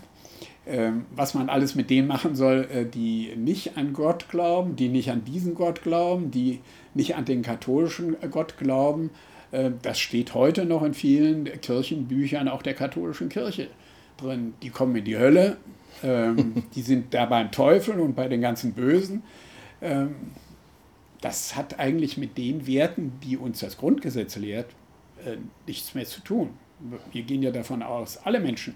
Ähm, 0.71 1.07
was 1.11 1.35
man 1.35 1.49
alles 1.49 1.75
mit 1.75 1.91
denen 1.91 2.07
machen 2.07 2.37
soll, 2.37 2.69
äh, 2.73 2.85
die 2.85 3.35
nicht 3.35 3.77
an 3.77 3.93
Gott 3.93 4.29
glauben, 4.29 4.77
die 4.77 4.89
nicht 4.89 5.11
an 5.11 5.25
diesen 5.25 5.57
Gott 5.57 5.83
glauben, 5.83 6.31
die 6.31 6.61
nicht 6.95 7.17
an 7.17 7.25
den 7.25 7.43
katholischen 7.43 8.17
Gott 8.31 8.57
glauben. 8.57 9.11
Ähm, 9.53 9.79
das 9.83 9.99
steht 9.99 10.33
heute 10.33 10.67
noch 10.67 10.85
in 10.85 10.95
vielen 10.95 11.45
Kirchenbüchern 11.45 12.47
auch 12.47 12.63
der 12.63 12.75
katholischen 12.75 13.29
Kirche 13.29 13.67
drin. 14.17 14.55
Die 14.63 14.71
kommen 14.71 14.95
in 14.95 15.05
die 15.05 15.19
Hölle, 15.19 15.57
ähm, 16.05 16.63
die 16.77 16.83
sind 16.83 17.15
da 17.15 17.27
beim 17.27 17.51
Teufel 17.51 17.99
und 17.99 18.15
bei 18.15 18.29
den 18.29 18.41
ganzen 18.41 18.73
Bösen. 18.73 19.23
Das 21.23 21.57
hat 21.57 21.81
eigentlich 21.81 22.19
mit 22.19 22.37
den 22.37 22.67
Werten, 22.67 23.13
die 23.25 23.39
uns 23.39 23.61
das 23.61 23.79
Grundgesetz 23.79 24.37
lehrt, 24.37 24.67
äh, 25.25 25.39
nichts 25.67 25.95
mehr 25.95 26.05
zu 26.05 26.21
tun. 26.21 26.51
Wir 27.13 27.23
gehen 27.23 27.43
ja 27.43 27.51
davon 27.51 27.83
aus, 27.83 28.19
alle 28.19 28.41
Menschen 28.41 28.75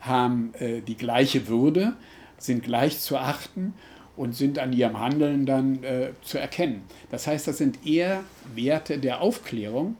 haben 0.00 0.52
äh, 0.58 0.80
die 0.80 0.96
gleiche 0.96 1.48
Würde, 1.48 1.94
sind 2.38 2.62
gleich 2.62 2.98
zu 3.00 3.18
achten 3.18 3.74
und 4.16 4.34
sind 4.34 4.58
an 4.58 4.72
ihrem 4.72 4.98
Handeln 4.98 5.46
dann 5.46 5.82
äh, 5.82 6.10
zu 6.22 6.38
erkennen. 6.38 6.82
Das 7.10 7.26
heißt, 7.26 7.46
das 7.48 7.58
sind 7.58 7.86
eher 7.86 8.24
Werte 8.54 8.98
der 8.98 9.20
Aufklärung. 9.20 9.96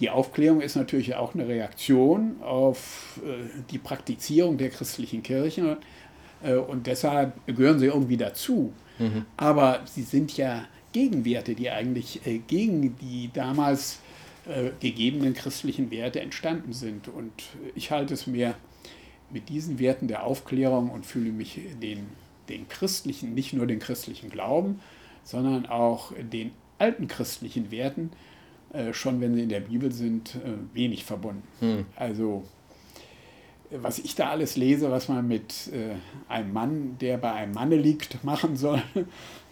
Die 0.00 0.10
Aufklärung 0.10 0.60
ist 0.60 0.76
natürlich 0.76 1.14
auch 1.14 1.34
eine 1.34 1.46
Reaktion 1.46 2.36
auf 2.42 3.20
äh, 3.24 3.44
die 3.70 3.78
Praktizierung 3.78 4.58
der 4.58 4.70
christlichen 4.70 5.22
Kirche 5.22 5.78
äh, 6.42 6.54
und 6.54 6.86
deshalb 6.86 7.32
gehören 7.46 7.78
sie 7.78 7.86
irgendwie 7.86 8.16
dazu. 8.16 8.72
Mhm. 8.98 9.24
Aber 9.36 9.80
sie 9.84 10.02
sind 10.02 10.36
ja 10.36 10.64
Gegenwerte, 10.92 11.54
die 11.54 11.70
eigentlich 11.70 12.24
äh, 12.26 12.38
gegen 12.38 12.96
die 12.96 13.30
damals 13.32 13.98
äh, 14.46 14.70
gegebenen 14.80 15.34
christlichen 15.34 15.90
Werte 15.90 16.20
entstanden 16.20 16.72
sind. 16.72 17.08
Und 17.08 17.32
ich 17.74 17.90
halte 17.90 18.14
es 18.14 18.26
mir 18.26 18.54
mit 19.30 19.48
diesen 19.48 19.78
Werten 19.78 20.08
der 20.08 20.24
Aufklärung 20.24 20.90
und 20.90 21.06
fühle 21.06 21.30
mich 21.30 21.60
den, 21.82 22.06
den 22.48 22.68
christlichen, 22.68 23.34
nicht 23.34 23.52
nur 23.52 23.66
den 23.66 23.78
christlichen 23.78 24.30
Glauben, 24.30 24.80
sondern 25.24 25.66
auch 25.66 26.12
den 26.32 26.52
alten 26.78 27.08
christlichen 27.08 27.70
Werten, 27.70 28.10
äh, 28.72 28.92
schon 28.92 29.20
wenn 29.20 29.34
sie 29.34 29.42
in 29.42 29.48
der 29.48 29.60
Bibel 29.60 29.92
sind, 29.92 30.36
äh, 30.36 30.74
wenig 30.74 31.04
verbunden. 31.04 31.42
Hm. 31.60 31.86
Also 31.96 32.44
was 33.70 33.98
ich 33.98 34.14
da 34.14 34.30
alles 34.30 34.56
lese, 34.56 34.90
was 34.90 35.08
man 35.08 35.26
mit 35.26 35.70
äh, 35.72 35.94
einem 36.28 36.52
Mann, 36.52 36.96
der 37.00 37.16
bei 37.16 37.32
einem 37.32 37.52
Manne 37.52 37.76
liegt, 37.76 38.22
machen 38.24 38.56
soll, 38.56 38.82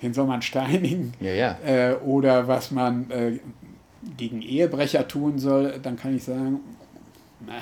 den 0.03 0.15
soll 0.15 0.27
man 0.27 0.43
steinigen. 0.43 1.15
Ja, 1.21 1.33
ja. 1.33 2.01
Oder 2.01 2.47
was 2.47 2.71
man 2.71 3.41
gegen 4.17 4.43
Ehebrecher 4.43 5.09
tun 5.09 5.39
soll, 5.39 5.79
dann 5.81 5.97
kann 5.97 6.17
ich 6.17 6.25
sagen, 6.25 6.61
na, 7.47 7.55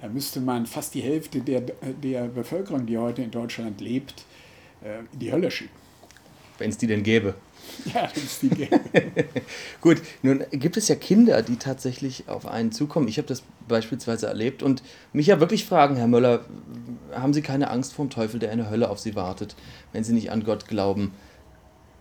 da 0.00 0.08
müsste 0.08 0.40
man 0.40 0.66
fast 0.66 0.94
die 0.94 1.00
Hälfte 1.00 1.40
der, 1.40 1.62
der 1.62 2.24
Bevölkerung, 2.24 2.86
die 2.86 2.98
heute 2.98 3.22
in 3.22 3.30
Deutschland 3.30 3.80
lebt, 3.80 4.24
äh, 4.84 5.00
in 5.12 5.18
die 5.18 5.32
Hölle 5.32 5.50
schicken. 5.50 5.74
Wenn 6.58 6.70
es 6.70 6.78
die 6.78 6.86
denn 6.86 7.02
gäbe. 7.02 7.34
Ja, 7.84 8.08
wenn 8.14 8.22
es 8.22 8.38
die 8.38 8.48
gäbe. 8.48 8.80
Gut, 9.80 10.00
nun 10.22 10.44
gibt 10.52 10.76
es 10.76 10.86
ja 10.86 10.94
Kinder, 10.94 11.42
die 11.42 11.56
tatsächlich 11.56 12.28
auf 12.28 12.46
einen 12.46 12.70
zukommen. 12.70 13.08
Ich 13.08 13.18
habe 13.18 13.26
das 13.26 13.42
beispielsweise 13.66 14.28
erlebt 14.28 14.62
und 14.62 14.82
mich 15.12 15.26
ja 15.26 15.40
wirklich 15.40 15.64
fragen, 15.64 15.96
Herr 15.96 16.06
Möller, 16.06 16.44
haben 17.12 17.34
Sie 17.34 17.42
keine 17.42 17.70
Angst 17.70 17.92
vor 17.92 18.04
dem 18.06 18.10
Teufel, 18.10 18.38
der 18.38 18.52
in 18.52 18.58
der 18.58 18.70
Hölle 18.70 18.88
auf 18.88 19.00
Sie 19.00 19.16
wartet, 19.16 19.56
wenn 19.92 20.04
Sie 20.04 20.12
nicht 20.12 20.30
an 20.30 20.44
Gott 20.44 20.68
glauben? 20.68 21.12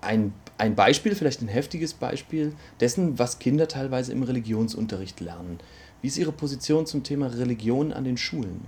Ein, 0.01 0.33
ein 0.59 0.75
Beispiel, 0.75 1.15
vielleicht 1.15 1.41
ein 1.41 1.47
heftiges 1.47 1.93
Beispiel 1.93 2.53
dessen, 2.79 3.17
was 3.17 3.39
Kinder 3.39 3.67
teilweise 3.67 4.11
im 4.11 4.21
Religionsunterricht 4.21 5.19
lernen. 5.19 5.59
Wie 6.01 6.07
ist 6.07 6.17
Ihre 6.17 6.31
Position 6.31 6.85
zum 6.85 7.03
Thema 7.03 7.27
Religion 7.27 7.91
an 7.91 8.03
den 8.03 8.17
Schulen? 8.17 8.61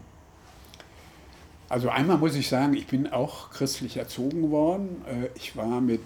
Also 1.69 1.89
einmal 1.89 2.17
muss 2.17 2.35
ich 2.35 2.47
sagen, 2.47 2.73
ich 2.75 2.87
bin 2.87 3.07
auch 3.07 3.51
christlich 3.51 3.97
erzogen 3.97 4.51
worden. 4.51 5.01
Äh, 5.05 5.29
ich 5.35 5.57
war 5.57 5.81
mit 5.81 6.01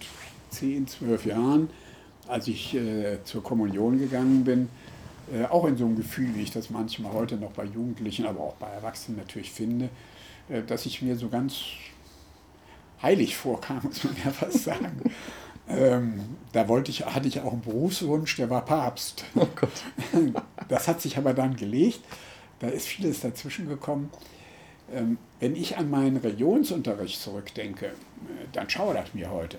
10, 0.49 0.87
12 0.87 1.25
Jahren, 1.27 1.69
als 2.27 2.47
ich 2.47 2.73
äh, 2.75 3.23
zur 3.23 3.43
Kommunion 3.43 3.99
gegangen 3.99 4.43
bin, 4.43 4.69
äh, 5.31 5.45
auch 5.45 5.65
in 5.65 5.77
so 5.77 5.85
einem 5.85 5.95
Gefühl, 5.95 6.33
wie 6.35 6.41
ich 6.41 6.51
das 6.51 6.71
manchmal 6.71 7.13
heute 7.13 7.35
noch 7.35 7.51
bei 7.51 7.65
Jugendlichen, 7.65 8.25
aber 8.25 8.39
auch 8.39 8.55
bei 8.55 8.67
Erwachsenen 8.67 9.17
natürlich 9.17 9.51
finde, 9.51 9.89
dass 10.67 10.85
ich 10.85 11.01
mir 11.01 11.15
so 11.15 11.29
ganz 11.29 11.61
heilig 13.01 13.37
vorkam, 13.37 13.79
muss 13.83 14.03
man 14.03 14.15
ja 14.23 14.31
fast 14.31 14.63
sagen. 14.63 15.01
Ähm, 15.69 16.37
da 16.51 16.67
wollte 16.67 16.91
ich, 16.91 17.05
hatte 17.05 17.27
ich 17.27 17.39
auch 17.39 17.53
einen 17.53 17.61
Berufswunsch, 17.61 18.35
der 18.35 18.49
war 18.49 18.65
Papst. 18.65 19.23
Oh 19.35 19.47
Gott. 19.55 19.71
Das 20.71 20.87
hat 20.87 21.01
sich 21.01 21.17
aber 21.17 21.33
dann 21.33 21.57
gelegt. 21.57 21.99
Da 22.59 22.69
ist 22.69 22.87
vieles 22.87 23.19
dazwischen 23.19 23.67
gekommen. 23.67 24.09
Ähm, 24.93 25.17
wenn 25.41 25.53
ich 25.53 25.77
an 25.77 25.89
meinen 25.89 26.15
Religionsunterricht 26.15 27.19
zurückdenke, 27.19 27.87
äh, 27.87 27.91
dann 28.53 28.69
schaudert 28.69 29.13
mir 29.13 29.29
heute. 29.29 29.57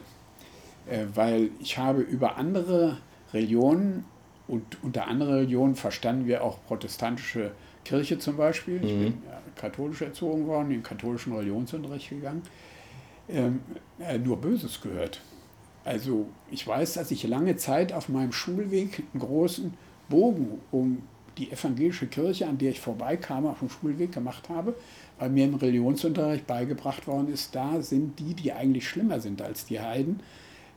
Äh, 0.89 1.05
weil 1.15 1.51
ich 1.61 1.77
habe 1.77 2.01
über 2.01 2.37
andere 2.37 2.97
Religionen 3.35 4.07
und 4.49 4.83
unter 4.83 5.07
andere 5.07 5.37
Religionen 5.37 5.75
verstanden 5.75 6.27
wir 6.27 6.43
auch 6.43 6.65
protestantische 6.67 7.51
Kirche 7.85 8.19
zum 8.19 8.39
Beispiel. 8.39 8.83
Ich 8.83 8.93
mhm. 8.93 9.05
bin 9.05 9.23
ja, 9.29 9.39
katholisch 9.57 10.01
erzogen 10.01 10.47
worden, 10.47 10.69
in 10.69 10.79
den 10.79 10.83
katholischen 10.83 11.35
Religionsunterricht 11.35 12.09
gegangen. 12.09 12.43
Ähm, 13.29 13.61
äh, 13.99 14.17
nur 14.17 14.39
Böses 14.39 14.81
gehört. 14.81 15.21
Also 15.85 16.29
ich 16.51 16.67
weiß, 16.67 16.95
dass 16.95 17.11
ich 17.11 17.23
lange 17.25 17.57
Zeit 17.57 17.93
auf 17.93 18.09
meinem 18.09 18.33
Schulweg 18.33 19.03
einen 19.13 19.21
großen 19.21 19.75
Bogen 20.13 20.61
um 20.71 21.03
die 21.39 21.51
evangelische 21.51 22.07
Kirche, 22.07 22.47
an 22.47 22.59
der 22.59 22.71
ich 22.71 22.81
vorbeikam, 22.81 23.47
auf 23.47 23.61
dem 23.61 23.71
Schulweg 23.71 24.13
gemacht 24.13 24.51
habe, 24.51 24.75
weil 25.19 25.31
mir 25.31 25.47
im 25.47 25.55
Religionsunterricht 25.55 26.47
beigebracht 26.47 27.07
worden 27.07 27.33
ist, 27.33 27.55
da 27.55 27.81
sind 27.81 28.19
die, 28.19 28.35
die 28.35 28.53
eigentlich 28.53 28.87
schlimmer 28.87 29.19
sind 29.21 29.41
als 29.41 29.65
die 29.65 29.81
Heiden. 29.81 30.21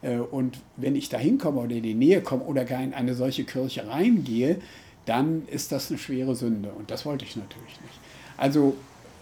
Äh, 0.01 0.19
und 0.19 0.59
wenn 0.77 0.95
ich 0.95 1.09
da 1.09 1.17
hinkomme 1.17 1.59
oder 1.59 1.75
in 1.75 1.83
die 1.83 1.93
Nähe 1.93 2.21
komme 2.21 2.43
oder 2.45 2.63
gar 2.63 2.81
in 2.81 2.93
eine 2.93 3.13
solche 3.15 3.43
Kirche 3.43 3.85
reingehe, 3.87 4.61
dann 5.05 5.43
ist 5.47 5.73
das 5.73 5.91
eine 5.91 5.99
schwere 5.99 6.35
Sünde. 6.35 6.69
Und 6.69 6.89
das 6.89 7.05
wollte 7.05 7.25
ich 7.25 7.35
natürlich 7.35 7.81
nicht. 7.81 7.99
Also 8.37 8.75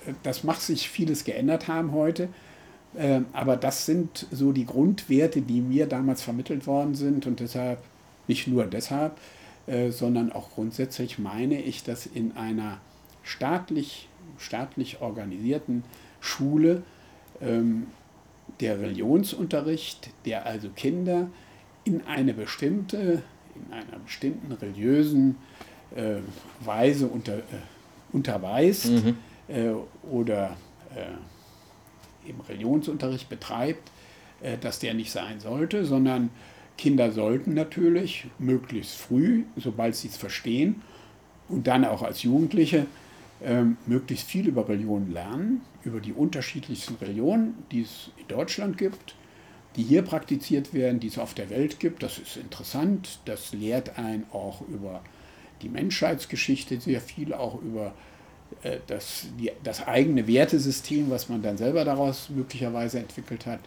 äh, 0.06 0.14
das 0.22 0.44
macht 0.44 0.62
sich 0.62 0.88
vieles 0.88 1.24
geändert 1.24 1.68
haben 1.68 1.92
heute. 1.94 2.30
Ähm, 2.96 3.26
aber 3.34 3.58
das 3.58 3.88
sind 3.88 4.28
so 4.32 4.52
die 4.52 4.68
Grundwerte, 4.68 5.42
die 5.42 5.62
mir 5.62 5.88
damals 5.88 6.22
vermittelt 6.22 6.68
worden 6.68 6.94
sind 6.94 7.26
und 7.26 7.40
deshalb, 7.40 7.80
nicht 8.28 8.48
nur 8.48 8.66
deshalb, 8.66 9.18
äh, 9.68 9.92
sondern 9.92 10.32
auch 10.32 10.52
grundsätzlich 10.52 11.20
meine 11.20 11.62
ich, 11.62 11.84
dass 11.84 12.06
in 12.06 12.36
einer 12.36 12.80
staatlich, 13.24 14.10
staatlich 14.38 15.02
organisierten 15.02 15.84
Schule 16.20 16.84
ähm, 17.42 17.88
der 18.60 18.80
Religionsunterricht, 18.80 20.10
der 20.26 20.46
also 20.46 20.70
Kinder 20.70 21.30
in 21.86 22.06
eine 22.06 22.34
bestimmte, 22.34 23.24
in 23.56 23.74
einer 23.74 24.00
bestimmten 24.06 24.52
religiösen 24.52 25.38
äh, 25.96 26.18
Weise 26.60 27.08
unter, 27.08 27.38
äh, 27.38 27.42
unterweist 28.12 28.90
mhm. 28.90 29.18
äh, 29.48 29.72
oder 30.10 30.58
äh, 30.96 32.30
im 32.30 32.40
Religionsunterricht 32.42 33.30
betreibt, 33.30 33.92
dass 34.60 34.80
der 34.80 34.94
nicht 34.94 35.12
sein 35.12 35.40
sollte, 35.40 35.86
sondern 35.86 36.30
Kinder 36.78 37.12
sollten 37.12 37.54
natürlich 37.54 38.28
möglichst 38.40 38.96
früh, 38.96 39.44
sobald 39.58 39.96
sie 39.96 40.08
es 40.08 40.18
verstehen, 40.18 40.82
und 41.50 41.68
dann 41.68 41.86
auch 41.86 42.02
als 42.02 42.24
Jugendliche 42.24 42.88
ähm, 43.44 43.78
möglichst 43.86 44.28
viel 44.28 44.48
über 44.48 44.68
Religionen 44.68 45.12
lernen, 45.12 45.62
über 45.84 46.00
die 46.00 46.14
unterschiedlichsten 46.14 46.96
Religionen, 46.96 47.56
die 47.72 47.82
es 47.82 48.12
in 48.18 48.28
Deutschland 48.28 48.78
gibt, 48.78 49.16
die 49.76 49.84
hier 49.84 50.02
praktiziert 50.04 50.74
werden, 50.74 51.00
die 51.00 51.08
es 51.08 51.18
auf 51.18 51.34
der 51.34 51.50
Welt 51.50 51.80
gibt. 51.80 52.04
Das 52.04 52.18
ist 52.18 52.38
interessant, 52.38 53.20
das 53.26 53.54
lehrt 53.54 53.98
einen 53.98 54.26
auch 54.32 54.62
über 54.68 55.02
die 55.62 55.70
Menschheitsgeschichte 55.70 56.80
sehr 56.80 57.02
viel, 57.02 57.34
auch 57.34 57.62
über 57.62 57.94
äh, 58.62 58.78
das, 58.88 59.28
die, 59.40 59.52
das 59.64 59.86
eigene 59.88 60.28
Wertesystem, 60.28 61.10
was 61.10 61.30
man 61.30 61.42
dann 61.42 61.58
selber 61.58 61.86
daraus 61.86 62.30
möglicherweise 62.30 63.00
entwickelt 63.00 63.46
hat, 63.46 63.60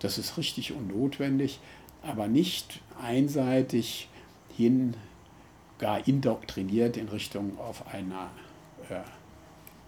das 0.00 0.18
ist 0.18 0.36
richtig 0.36 0.72
und 0.72 0.88
notwendig, 0.94 1.58
aber 2.06 2.28
nicht 2.28 2.80
einseitig 3.02 4.08
hin, 4.56 4.94
gar 5.78 6.06
indoktriniert 6.06 6.96
in 6.96 7.08
Richtung 7.08 7.58
auf 7.58 7.86
einer 7.92 8.30
äh, 8.88 9.00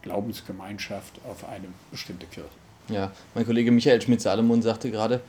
Glaubensgemeinschaft, 0.03 1.21
auf 1.29 1.49
eine 1.49 1.67
bestimmte 1.91 2.27
Kirche. 2.27 2.51
Ja, 2.89 3.13
mein 3.35 3.45
Kollege 3.45 3.71
Michael 3.71 4.01
Schmidt-Salomon 4.01 4.63
sagte 4.63 4.91
gerade, 4.91 5.21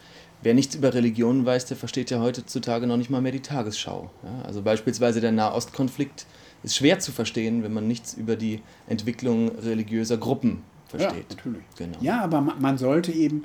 wer 0.41 0.53
nichts 0.53 0.75
über 0.75 0.93
Religionen 0.93 1.45
weiß, 1.45 1.65
der 1.65 1.77
versteht 1.77 2.09
ja 2.09 2.21
heutzutage 2.21 2.87
noch 2.87 2.97
nicht 2.97 3.09
mal 3.09 3.21
mehr 3.21 3.31
die 3.31 3.41
Tagesschau. 3.41 4.09
Ja, 4.23 4.45
also 4.45 4.61
beispielsweise 4.61 5.21
der 5.21 5.31
Nahostkonflikt 5.31 6.25
ist 6.63 6.75
schwer 6.75 6.99
zu 6.99 7.11
verstehen, 7.11 7.63
wenn 7.63 7.73
man 7.73 7.87
nichts 7.87 8.13
über 8.13 8.35
die 8.35 8.61
Entwicklung 8.87 9.49
religiöser 9.59 10.17
Gruppen 10.17 10.63
versteht. 10.87 11.25
Ja, 11.29 11.35
natürlich. 11.35 11.63
Genau. 11.77 11.97
Ja, 12.01 12.23
aber 12.23 12.41
man 12.41 12.77
sollte 12.77 13.11
eben 13.11 13.43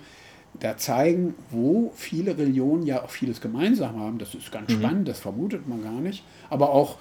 da 0.61 0.77
zeigen, 0.77 1.35
wo 1.51 1.93
viele 1.95 2.38
Religionen 2.38 2.87
ja 2.87 3.03
auch 3.03 3.11
vieles 3.11 3.40
gemeinsam 3.40 3.99
haben. 3.99 4.19
Das 4.19 4.35
ist 4.35 4.53
ganz 4.53 4.71
mhm. 4.71 4.79
spannend, 4.79 5.09
das 5.09 5.21
vermutet 5.21 5.69
man 5.69 5.83
gar 5.83 6.01
nicht. 6.01 6.25
Aber 6.51 6.71
auch, 6.71 6.99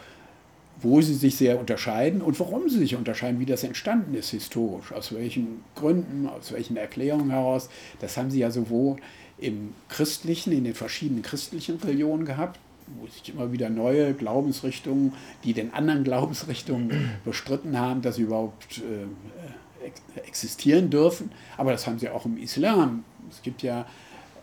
wo 0.82 1.02
sie 1.02 1.13
sich 1.13 1.36
sehr 1.36 1.60
unterscheiden 1.60 2.22
und 2.22 2.39
warum 2.39 2.68
sie 2.68 2.80
sich 2.80 2.96
unterscheiden, 2.96 3.39
wie 3.39 3.46
das 3.46 3.63
entstanden 3.63 4.16
ist 4.16 4.32
historisch, 4.32 4.92
aus 4.92 5.13
welchen 5.13 5.62
Gründen, 5.76 6.28
aus 6.28 6.52
welchen 6.52 6.78
Erklärungen 6.78 7.30
heraus. 7.30 7.70
Das 8.00 8.18
haben 8.18 8.32
sie 8.32 8.39
ja 8.39 8.50
sowohl 8.50 8.98
im 9.38 9.74
christlichen, 9.88 10.52
in 10.52 10.63
den 10.63 10.74
verschiedenen 10.74 11.22
christlichen 11.22 11.78
Religionen 11.78 12.26
gehabt, 12.26 12.60
wo 13.00 13.08
sich 13.08 13.34
immer 13.34 13.52
wieder 13.52 13.70
neue 13.70 14.13
Glaubensrichtungen, 14.13 15.13
die 15.44 15.54
den 15.54 15.74
anderen 15.74 16.04
Glaubensrichtungen 16.04 17.12
bestritten 17.26 17.80
haben, 17.80 18.02
dass 18.02 18.16
sie 18.16 18.24
überhaupt 18.24 18.80
äh, 18.80 20.20
existieren 20.20 20.89
dürfen. 20.89 21.32
Aber 21.58 21.72
das 21.72 21.88
haben 21.88 22.00
sie 22.00 22.10
auch 22.10 22.26
im 22.26 22.38
Islam. 22.38 23.04
Es 23.34 23.41
gibt 23.41 23.62
ja 23.63 23.86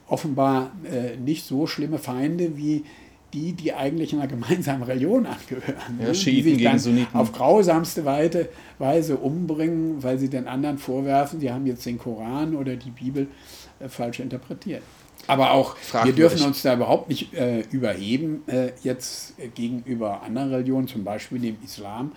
offenbar 0.08 0.72
äh, 0.84 1.16
nicht 1.16 1.44
so 1.44 1.66
schlimme 1.66 1.98
Feinde 1.98 2.56
wie 2.56 2.84
die, 3.32 3.52
die 3.52 3.72
eigentlich 3.72 4.12
einer 4.12 4.26
gemeinsamen 4.26 4.82
Religion 4.82 5.26
angehören. 5.26 5.98
Ja, 6.00 6.06
ne? 6.06 6.12
die 6.12 6.42
sich 6.42 6.62
dann 6.62 6.78
Sunniten. 6.78 7.18
auf 7.18 7.32
grausamste 7.32 8.04
Weise 8.04 9.16
umbringen, 9.16 10.02
weil 10.02 10.18
sie 10.18 10.28
den 10.28 10.48
anderen 10.48 10.78
vorwerfen, 10.78 11.40
sie 11.40 11.52
haben 11.52 11.66
jetzt 11.66 11.86
den 11.86 11.98
Koran 11.98 12.56
oder 12.56 12.76
die 12.76 12.90
Bibel 12.90 13.28
äh, 13.78 13.88
falsch 13.88 14.20
interpretiert. 14.20 14.82
Aber 15.26 15.52
auch, 15.52 15.76
wir 16.02 16.12
dürfen 16.12 16.42
uns 16.42 16.62
da 16.62 16.74
überhaupt 16.74 17.08
nicht 17.08 17.34
äh, 17.34 17.60
überheben, 17.70 18.42
äh, 18.48 18.70
jetzt 18.82 19.38
äh, 19.38 19.48
gegenüber 19.48 20.22
anderen 20.22 20.50
Religionen, 20.50 20.88
zum 20.88 21.04
Beispiel 21.04 21.38
dem 21.38 21.58
Islam, 21.64 22.12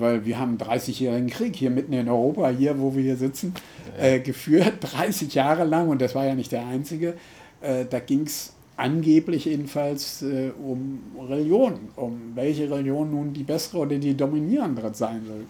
weil 0.00 0.24
wir 0.24 0.38
haben 0.38 0.58
einen 0.60 0.70
30-jährigen 0.70 1.30
Krieg 1.30 1.56
hier 1.56 1.70
mitten 1.70 1.92
in 1.92 2.08
Europa, 2.08 2.48
hier, 2.50 2.78
wo 2.80 2.94
wir 2.94 3.02
hier 3.02 3.16
sitzen, 3.16 3.54
äh, 3.98 4.20
geführt, 4.20 4.74
30 4.80 5.34
Jahre 5.34 5.64
lang, 5.64 5.88
und 5.88 6.00
das 6.00 6.14
war 6.14 6.24
ja 6.26 6.34
nicht 6.34 6.52
der 6.52 6.66
einzige. 6.66 7.14
Äh, 7.60 7.84
da 7.88 8.00
ging 8.00 8.22
es 8.22 8.52
angeblich 8.76 9.44
jedenfalls 9.44 10.22
äh, 10.22 10.50
um 10.62 11.00
Religion, 11.28 11.74
um 11.96 12.32
welche 12.34 12.70
Religion 12.70 13.10
nun 13.10 13.32
die 13.32 13.42
bessere 13.42 13.78
oder 13.78 13.98
die 13.98 14.16
dominierendere 14.16 14.94
sein 14.94 15.22
soll 15.26 15.44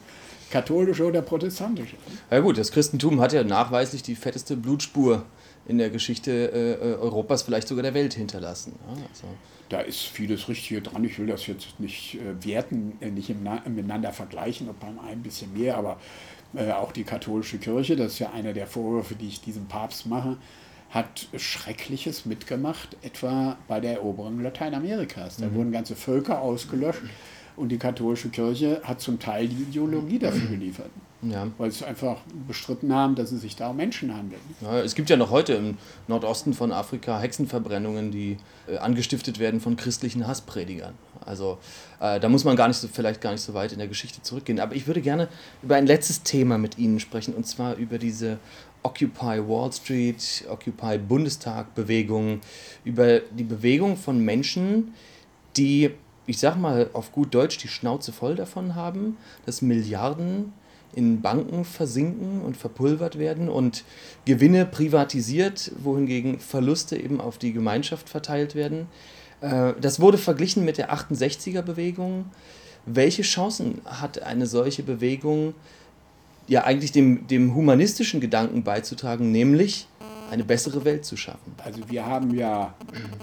katholische 0.51 1.07
oder 1.07 1.23
protestantische. 1.23 1.97
Ja 2.31 2.41
gut, 2.41 2.59
das 2.59 2.73
Christentum 2.73 3.21
hat 3.21 3.33
ja 3.33 3.45
nachweislich 3.45 4.03
die 4.03 4.17
fetteste 4.17 4.57
Blutspur 4.57 5.23
in 5.71 5.79
der 5.79 5.91
Geschichte 5.91 6.31
äh, 6.53 6.73
äh, 6.73 6.95
Europas, 6.97 7.43
vielleicht 7.43 7.69
sogar 7.69 7.83
der 7.83 7.95
Welt 7.95 8.15
hinterlassen. 8.15 8.75
Ja, 8.87 9.03
also. 9.09 9.27
Da 9.69 9.81
ist 9.81 10.01
vieles 10.01 10.49
Richtige 10.49 10.83
dran. 10.83 11.05
Ich 11.05 11.19
will 11.19 11.29
das 11.29 11.47
jetzt 11.47 11.79
nicht 11.79 12.17
äh, 12.17 12.45
werten, 12.45 12.99
äh, 13.01 13.11
nicht 13.11 13.31
im, 13.31 13.45
miteinander 13.45 14.13
vergleichen, 14.13 14.69
ob 14.69 14.81
beim 14.81 14.99
einen 14.99 15.09
ein 15.09 15.23
bisschen 15.23 15.53
mehr, 15.53 15.77
aber 15.77 15.99
äh, 16.55 16.73
auch 16.73 16.91
die 16.91 17.05
katholische 17.05 17.59
Kirche, 17.59 17.95
das 17.95 18.15
ist 18.15 18.19
ja 18.19 18.33
einer 18.33 18.53
der 18.53 18.67
Vorwürfe, 18.67 19.15
die 19.15 19.29
ich 19.29 19.41
diesem 19.41 19.67
Papst 19.67 20.07
mache, 20.07 20.37
hat 20.91 21.29
Schreckliches 21.37 22.27
mitgemacht, 22.27 22.97
etwa 23.03 23.57
bei 23.69 23.79
der 23.79 23.93
Eroberung 23.93 24.43
Lateinamerikas. 24.43 25.37
Da 25.37 25.47
mhm. 25.47 25.55
wurden 25.55 25.73
ganze 25.73 25.95
Völker 25.95 26.43
ausgelöscht 26.43 27.03
und 27.57 27.69
die 27.69 27.79
katholische 27.79 28.31
Kirche 28.31 28.81
hat 28.83 29.01
zum 29.01 29.21
Teil 29.21 29.47
die 29.47 29.63
Ideologie 29.63 30.19
dafür 30.19 30.49
geliefert. 30.49 30.91
Ja. 31.23 31.49
Weil 31.59 31.71
sie 31.71 31.85
einfach 31.85 32.19
bestritten 32.47 32.95
haben, 32.95 33.15
dass 33.15 33.31
es 33.31 33.43
sich 33.43 33.55
da 33.55 33.71
um 33.71 33.77
Menschen 33.77 34.15
handelt. 34.15 34.41
Ja, 34.63 34.81
es 34.81 34.95
gibt 34.95 35.11
ja 35.11 35.17
noch 35.17 35.31
heute 35.31 35.53
im 35.53 35.77
Nordosten 36.09 36.55
von 36.55 36.73
Afrika 36.73 37.21
Hexenverbrennungen, 37.21 38.11
die 38.11 38.39
äh, 38.67 38.79
angestiftet 38.79 39.39
werden 39.39 39.61
von 39.61 39.77
christlichen 39.77 40.27
Hasspredigern. 40.27 40.95
Also 41.25 41.59
äh, 42.01 42.19
da 42.19 42.29
muss 42.31 42.45
man 42.45 42.57
gar 42.57 42.69
nicht 42.69 42.79
so, 42.79 42.89
vielleicht 42.89 43.21
gar 43.21 43.33
nicht 43.33 43.43
so 43.43 43.53
weit 43.53 43.73
in 43.73 43.79
der 43.79 43.89
Geschichte 43.89 44.23
zurückgehen. 44.23 44.61
Aber 44.61 44.75
ich 44.75 44.87
würde 44.87 45.03
gerne 45.03 45.29
über 45.63 45.77
ein 45.77 45.87
letztes 45.87 46.23
Thema 46.23 46.57
mit 46.57 46.79
Ihnen 46.79 47.01
sprechen, 47.01 47.35
und 47.35 47.47
zwar 47.47 47.77
über 47.77 47.99
diese 47.99 48.39
Occupy 48.83 49.47
Wall 49.47 49.71
Street, 49.73 50.45
Occupy 50.49 50.97
Bundestag 50.97 51.75
Bewegung, 51.75 52.41
über 52.85 53.21
die 53.21 53.45
Bewegung 53.45 53.99
von 53.99 54.25
Menschen, 54.25 54.95
die, 55.59 55.91
ich 56.27 56.39
sag 56.39 56.57
mal 56.57 56.89
auf 56.95 57.13
gut 57.13 57.35
Deutsch, 57.35 57.59
die 57.59 57.69
Schnauze 57.69 58.13
voll 58.13 58.37
davon 58.37 58.75
haben, 58.75 59.19
dass 59.45 59.61
Milliarden 59.61 60.55
in 60.95 61.21
Banken 61.21 61.65
versinken 61.65 62.43
und 62.43 62.57
verpulvert 62.57 63.19
werden 63.19 63.49
und 63.49 63.85
Gewinne 64.25 64.67
privatisiert, 64.67 65.73
wohingegen 65.83 66.41
Verluste 66.41 66.97
eben 66.97 67.21
auf 67.21 67.39
die 67.39 67.53
Gemeinschaft 67.53 68.09
verteilt 68.09 68.55
werden. 68.55 68.87
Äh, 69.41 69.75
das 69.81 70.01
wurde 70.01 70.19
verglichen 70.19 70.65
mit 70.65 70.79
der 70.79 70.93
68er 70.93 71.63
Bewegung. 71.63 72.27
Welche 72.87 73.23
Chancen 73.23 73.81
hat 73.85 74.23
eine 74.23 74.47
solche 74.47 74.83
Bewegung, 74.83 75.55
ja 76.49 76.65
eigentlich 76.65 76.93
dem, 76.93 77.27
dem 77.29 77.55
humanistischen 77.55 78.21
Gedanken 78.21 78.65
beizutragen, 78.65 79.31
nämlich 79.31 79.87
eine 80.31 80.45
bessere 80.45 80.85
Welt 80.85 81.05
zu 81.05 81.17
schaffen. 81.17 81.55
Also 81.65 81.81
wir 81.89 82.07
haben 82.07 82.35
ja 82.35 82.75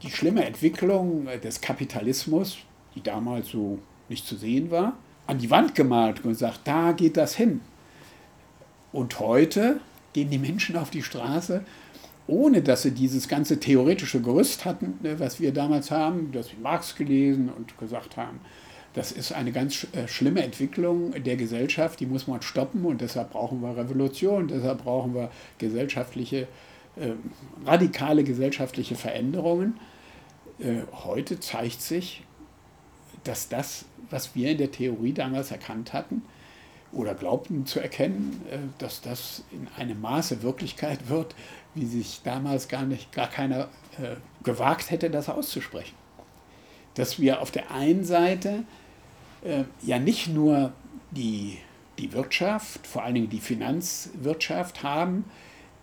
die 0.03 0.11
schlimme 0.11 0.45
Entwicklung 0.45 1.27
des 1.43 1.59
Kapitalismus, 1.61 2.57
die 2.95 3.01
damals 3.01 3.49
so 3.49 3.79
nicht 4.09 4.25
zu 4.25 4.35
sehen 4.35 4.71
war, 4.71 4.97
an 5.27 5.37
die 5.37 5.51
Wand 5.51 5.75
gemalt 5.75 6.23
und 6.23 6.31
gesagt, 6.31 6.61
da 6.63 6.93
geht 6.93 7.17
das 7.17 7.35
hin. 7.35 7.61
Und 8.91 9.19
heute 9.19 9.79
gehen 10.13 10.29
die 10.29 10.39
Menschen 10.39 10.77
auf 10.77 10.89
die 10.89 11.03
Straße, 11.03 11.63
ohne 12.25 12.61
dass 12.61 12.81
sie 12.81 12.91
dieses 12.91 13.27
ganze 13.27 13.59
theoretische 13.59 14.21
Gerüst 14.21 14.65
hatten, 14.65 14.97
ne, 15.01 15.19
was 15.19 15.39
wir 15.39 15.53
damals 15.53 15.91
haben, 15.91 16.31
dass 16.31 16.51
wir 16.51 16.59
Marx 16.59 16.95
gelesen 16.95 17.49
und 17.55 17.77
gesagt 17.77 18.17
haben, 18.17 18.39
das 18.93 19.11
ist 19.11 19.31
eine 19.31 19.51
ganz 19.51 19.85
äh, 19.93 20.07
schlimme 20.07 20.41
Entwicklung 20.43 21.11
der 21.23 21.35
Gesellschaft, 21.35 21.99
die 21.99 22.07
muss 22.07 22.27
man 22.27 22.41
stoppen 22.41 22.85
und 22.85 23.01
deshalb 23.01 23.31
brauchen 23.31 23.61
wir 23.61 23.77
Revolution, 23.77 24.47
deshalb 24.47 24.83
brauchen 24.83 25.13
wir 25.13 25.29
gesellschaftliche, 25.59 26.47
äh, 26.95 27.11
radikale 27.65 28.23
gesellschaftliche 28.23 28.95
Veränderungen. 28.95 29.79
Äh, 30.59 30.81
heute 31.05 31.39
zeigt 31.39 31.81
sich, 31.81 32.23
dass 33.27 33.49
das, 33.49 33.85
was 34.09 34.35
wir 34.35 34.51
in 34.51 34.57
der 34.57 34.71
Theorie 34.71 35.13
damals 35.13 35.51
erkannt 35.51 35.93
hatten 35.93 36.21
oder 36.91 37.13
glaubten 37.13 37.65
zu 37.65 37.79
erkennen, 37.79 38.41
äh, 38.49 38.57
dass 38.77 39.01
das 39.01 39.43
in 39.51 39.67
einem 39.77 39.99
Maße 40.01 40.41
Wirklichkeit 40.41 41.09
wird, 41.09 41.35
wie 41.75 41.85
sich 41.85 42.21
damals 42.23 42.67
gar 42.67 42.83
nicht, 42.83 43.11
gar 43.11 43.29
keiner 43.29 43.69
äh, 44.01 44.15
gewagt 44.43 44.89
hätte, 44.91 45.09
das 45.09 45.29
auszusprechen. 45.29 45.95
Dass 46.95 47.19
wir 47.19 47.41
auf 47.41 47.51
der 47.51 47.71
einen 47.71 48.05
Seite 48.05 48.63
äh, 49.43 49.63
ja 49.83 49.99
nicht 49.99 50.29
nur 50.29 50.71
die, 51.11 51.57
die 51.99 52.13
Wirtschaft, 52.13 52.87
vor 52.87 53.03
allen 53.03 53.15
Dingen 53.15 53.29
die 53.29 53.39
Finanzwirtschaft 53.39 54.83
haben, 54.83 55.25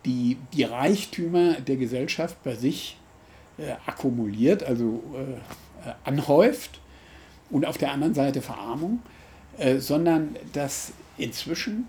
die 0.04 0.38
die 0.52 0.64
Reichtümer 0.64 1.60
der 1.60 1.76
Gesellschaft 1.76 2.42
bei 2.42 2.54
sich 2.54 2.98
äh, 3.58 3.72
akkumuliert, 3.86 4.62
also 4.64 5.02
anhäuft, 6.04 6.80
und 7.50 7.66
auf 7.66 7.78
der 7.78 7.92
anderen 7.92 8.14
Seite 8.14 8.42
Verarmung, 8.42 9.02
äh, 9.58 9.78
sondern 9.78 10.36
dass 10.52 10.92
inzwischen 11.18 11.86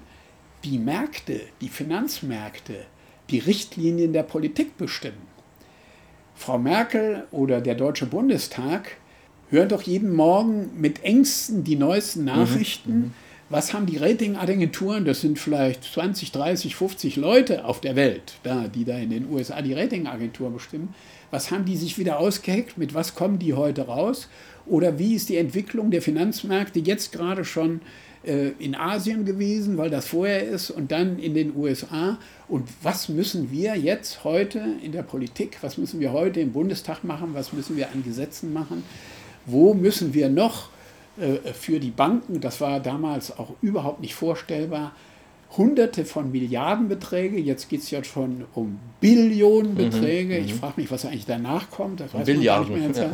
die 0.64 0.78
Märkte, 0.78 1.42
die 1.62 1.70
Finanzmärkte, 1.70 2.86
die 3.30 3.40
Richtlinien 3.40 4.14
der 4.14 4.24
Politik 4.24 4.78
bestimmen. 4.78 5.36
Frau 6.36 6.58
Merkel 6.58 7.26
oder 7.32 7.62
der 7.62 7.76
Deutsche 7.76 8.06
Bundestag 8.06 8.98
hören 9.50 9.70
doch 9.70 9.84
jeden 9.84 10.14
Morgen 10.14 10.70
mit 10.80 11.04
Ängsten 11.04 11.64
die 11.64 11.76
neuesten 11.76 12.22
mhm, 12.22 12.26
Nachrichten. 12.26 12.98
Mhm. 12.98 13.14
Was 13.50 13.74
haben 13.74 13.86
die 13.86 13.98
Ratingagenturen? 13.98 15.06
Das 15.06 15.22
sind 15.22 15.38
vielleicht 15.38 15.84
20, 15.84 16.32
30, 16.32 16.76
50 16.76 17.16
Leute 17.16 17.64
auf 17.66 17.80
der 17.80 17.96
Welt, 17.96 18.34
da, 18.42 18.68
die 18.68 18.86
da 18.86 18.98
in 18.98 19.12
den 19.12 19.30
USA 19.30 19.62
die 19.62 19.74
Ratingagentur 19.74 20.50
bestimmen. 20.50 20.96
Was 21.30 21.52
haben 21.52 21.66
die 21.66 21.78
sich 21.78 22.00
wieder 22.00 22.20
ausgeheckt? 22.20 22.78
Mit 22.78 22.96
was 22.96 23.14
kommen 23.14 23.38
die 23.38 23.54
heute 23.54 23.84
raus? 23.84 24.30
Oder 24.66 24.98
wie 24.98 25.16
ist 25.16 25.30
die 25.30 25.38
Entwicklung 25.38 25.92
der 25.92 26.02
Finanzmärkte 26.02 26.80
jetzt 26.80 27.12
gerade 27.12 27.46
schon 27.46 27.82
äh, 28.26 28.50
in 28.60 28.76
Asien 28.76 29.26
gewesen, 29.26 29.78
weil 29.78 29.90
das 29.90 30.08
vorher 30.08 30.44
ist, 30.44 30.72
und 30.72 30.92
dann 30.92 31.20
in 31.20 31.34
den 31.34 31.56
USA? 31.56 32.18
Und 32.48 32.68
was 32.82 33.10
müssen 33.10 33.52
wir 33.52 33.76
jetzt 33.76 34.24
heute 34.24 34.64
in 34.84 34.92
der 34.92 35.04
Politik, 35.04 35.58
was 35.62 35.78
müssen 35.78 36.00
wir 36.00 36.12
heute 36.12 36.40
im 36.40 36.52
Bundestag 36.52 37.04
machen, 37.04 37.30
was 37.34 37.54
müssen 37.54 37.78
wir 37.78 37.92
an 37.92 38.04
Gesetzen 38.04 38.54
machen? 38.54 38.84
Wo 39.46 39.74
müssen 39.74 40.14
wir 40.14 40.30
noch 40.30 40.70
äh, 41.18 41.54
für 41.54 41.80
die 41.80 41.92
Banken, 41.92 42.42
das 42.42 42.60
war 42.60 42.80
damals 42.80 43.38
auch 43.38 43.54
überhaupt 43.62 44.02
nicht 44.02 44.16
vorstellbar, 44.16 44.94
Hunderte 45.58 46.04
von 46.04 46.32
Milliardenbeträge, 46.32 47.38
jetzt 47.38 47.70
geht 47.70 47.82
es 47.82 47.92
ja 47.92 48.04
schon 48.04 48.46
um 48.56 48.80
Billionenbeträge. 49.00 50.40
Mhm, 50.40 50.46
ich 50.46 50.54
mhm. 50.54 50.60
frage 50.60 50.74
mich, 50.82 50.92
was 50.92 51.06
eigentlich 51.06 51.26
danach 51.26 51.70
kommt, 51.70 52.02
das 52.02 52.14
weiß 52.14 52.28
man 52.28 52.40
nicht 52.40 52.98
mehr. 52.98 53.12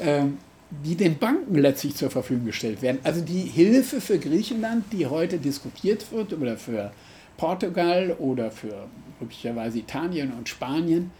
ähm, 0.00 0.38
die 0.70 0.96
den 0.96 1.18
Banken 1.18 1.54
letztlich 1.56 1.94
zur 1.94 2.10
Verfügung 2.10 2.46
gestellt 2.46 2.82
werden. 2.82 2.98
Also 3.02 3.20
die 3.20 3.40
Hilfe 3.40 4.00
für 4.00 4.18
Griechenland, 4.18 4.84
die 4.92 5.06
heute 5.06 5.38
diskutiert 5.38 6.12
wird, 6.12 6.32
oder 6.34 6.56
für 6.56 6.92
Portugal 7.36 8.14
oder 8.18 8.50
für 8.50 8.88
möglicherweise 9.20 9.78
Italien 9.78 10.32
und 10.32 10.48
Spanien, 10.48 11.10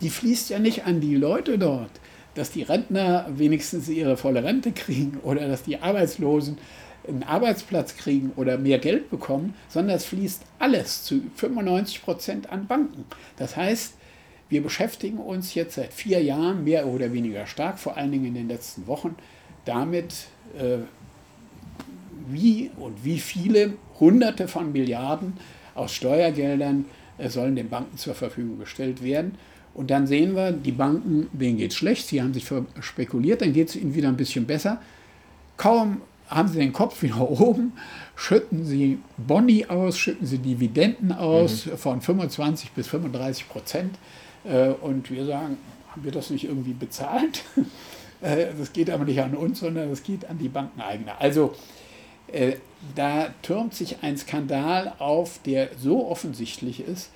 die 0.00 0.10
fließt 0.10 0.50
ja 0.50 0.58
nicht 0.58 0.84
an 0.84 1.00
die 1.00 1.16
Leute 1.16 1.58
dort, 1.58 1.90
dass 2.34 2.50
die 2.50 2.62
Rentner 2.62 3.26
wenigstens 3.34 3.88
ihre 3.88 4.16
volle 4.16 4.44
Rente 4.44 4.72
kriegen 4.72 5.18
oder 5.22 5.48
dass 5.48 5.62
die 5.62 5.78
Arbeitslosen 5.78 6.58
einen 7.06 7.22
Arbeitsplatz 7.22 7.96
kriegen 7.96 8.32
oder 8.36 8.58
mehr 8.58 8.78
Geld 8.78 9.10
bekommen, 9.10 9.54
sondern 9.68 9.96
es 9.96 10.04
fließt 10.04 10.42
alles 10.58 11.04
zu 11.04 11.22
95 11.36 12.02
Prozent 12.02 12.50
an 12.50 12.66
Banken. 12.66 13.04
Das 13.36 13.56
heißt, 13.56 13.94
wir 14.52 14.62
beschäftigen 14.62 15.16
uns 15.16 15.54
jetzt 15.54 15.76
seit 15.76 15.94
vier 15.94 16.22
Jahren 16.22 16.62
mehr 16.62 16.86
oder 16.86 17.10
weniger 17.14 17.46
stark, 17.46 17.78
vor 17.78 17.96
allen 17.96 18.12
Dingen 18.12 18.26
in 18.26 18.34
den 18.34 18.48
letzten 18.48 18.86
Wochen, 18.86 19.16
damit, 19.64 20.26
äh, 20.58 20.76
wie 22.28 22.70
und 22.76 23.02
wie 23.02 23.18
viele 23.18 23.72
Hunderte 23.98 24.48
von 24.48 24.70
Milliarden 24.70 25.38
aus 25.74 25.94
Steuergeldern 25.94 26.84
äh, 27.16 27.30
sollen 27.30 27.56
den 27.56 27.70
Banken 27.70 27.96
zur 27.96 28.14
Verfügung 28.14 28.58
gestellt 28.58 29.02
werden. 29.02 29.36
Und 29.72 29.90
dann 29.90 30.06
sehen 30.06 30.36
wir, 30.36 30.52
die 30.52 30.72
Banken, 30.72 31.28
denen 31.32 31.56
geht 31.56 31.70
es 31.70 31.78
schlecht, 31.78 32.08
sie 32.08 32.20
haben 32.20 32.34
sich 32.34 32.46
spekuliert, 32.80 33.40
dann 33.40 33.54
geht 33.54 33.70
es 33.70 33.76
ihnen 33.76 33.94
wieder 33.94 34.08
ein 34.08 34.18
bisschen 34.18 34.44
besser. 34.44 34.82
Kaum 35.56 36.02
haben 36.28 36.48
sie 36.48 36.58
den 36.58 36.74
Kopf 36.74 37.00
wieder 37.00 37.22
oben, 37.40 37.72
schütten 38.16 38.66
sie 38.66 38.98
Boni 39.16 39.64
aus, 39.64 39.96
schütten 39.96 40.26
sie 40.26 40.36
Dividenden 40.36 41.10
aus 41.10 41.64
mhm. 41.64 41.78
von 41.78 42.00
25 42.02 42.72
bis 42.72 42.88
35 42.88 43.48
Prozent. 43.48 43.96
Äh, 44.44 44.68
und 44.68 45.10
wir 45.10 45.26
sagen, 45.26 45.58
haben 45.90 46.04
wir 46.04 46.12
das 46.12 46.30
nicht 46.30 46.44
irgendwie 46.44 46.74
bezahlt? 46.74 47.44
Äh, 48.22 48.54
das 48.56 48.72
geht 48.72 48.88
aber 48.88 49.04
nicht 49.04 49.20
an 49.20 49.34
uns, 49.34 49.58
sondern 49.58 49.90
das 49.90 50.04
geht 50.04 50.30
an 50.30 50.38
die 50.38 50.48
Bankeneigner. 50.48 51.16
Also 51.18 51.56
äh, 52.28 52.52
da 52.94 53.34
türmt 53.42 53.74
sich 53.74 53.96
ein 54.02 54.16
Skandal 54.16 54.92
auf, 55.00 55.40
der 55.44 55.70
so 55.76 56.06
offensichtlich 56.06 56.86
ist, 56.86 57.10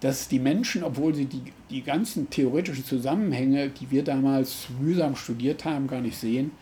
dass 0.00 0.28
die 0.28 0.38
Menschen, 0.38 0.84
obwohl 0.84 1.14
sie 1.14 1.26
die, 1.26 1.42
die 1.70 1.82
ganzen 1.82 2.30
theoretischen 2.30 2.84
Zusammenhänge, 2.84 3.68
die 3.68 3.90
wir 3.90 4.04
damals 4.04 4.68
mühsam 4.80 5.16
studiert 5.16 5.64
haben, 5.64 5.86
gar 5.86 6.00
nicht 6.00 6.16
sehen, 6.16 6.52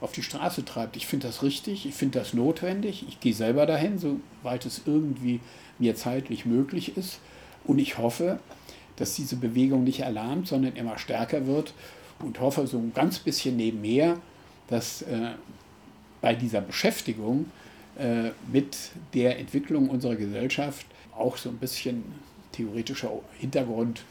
auf 0.00 0.12
die 0.12 0.22
Straße 0.22 0.64
treibt. 0.64 0.96
Ich 0.96 1.06
finde 1.06 1.26
das 1.26 1.42
richtig, 1.42 1.86
ich 1.86 1.94
finde 1.94 2.18
das 2.18 2.34
notwendig. 2.34 3.04
Ich 3.08 3.20
gehe 3.20 3.34
selber 3.34 3.66
dahin, 3.66 3.98
soweit 3.98 4.66
es 4.66 4.82
irgendwie 4.86 5.40
mir 5.78 5.94
zeitlich 5.94 6.46
möglich 6.46 6.96
ist. 6.96 7.20
Und 7.64 7.78
ich 7.78 7.98
hoffe, 7.98 8.38
dass 8.96 9.14
diese 9.14 9.36
Bewegung 9.36 9.84
nicht 9.84 10.00
erlahmt, 10.00 10.48
sondern 10.48 10.74
immer 10.76 10.98
stärker 10.98 11.46
wird. 11.46 11.74
Und 12.18 12.40
hoffe 12.40 12.66
so 12.66 12.78
ein 12.78 12.92
ganz 12.94 13.18
bisschen 13.18 13.56
nebenher, 13.56 14.16
dass 14.68 15.02
äh, 15.02 15.32
bei 16.22 16.34
dieser 16.34 16.62
Beschäftigung 16.62 17.46
äh, 17.98 18.30
mit 18.50 18.76
der 19.14 19.38
Entwicklung 19.38 19.88
unserer 19.90 20.16
Gesellschaft 20.16 20.86
auch 21.16 21.36
so 21.36 21.50
ein 21.50 21.58
bisschen 21.58 22.04
theoretischer 22.52 23.10
Hintergrund 23.38 24.02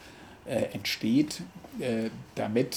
äh, 0.46 0.66
entsteht, 0.72 1.42
äh, 1.80 2.10
damit 2.36 2.76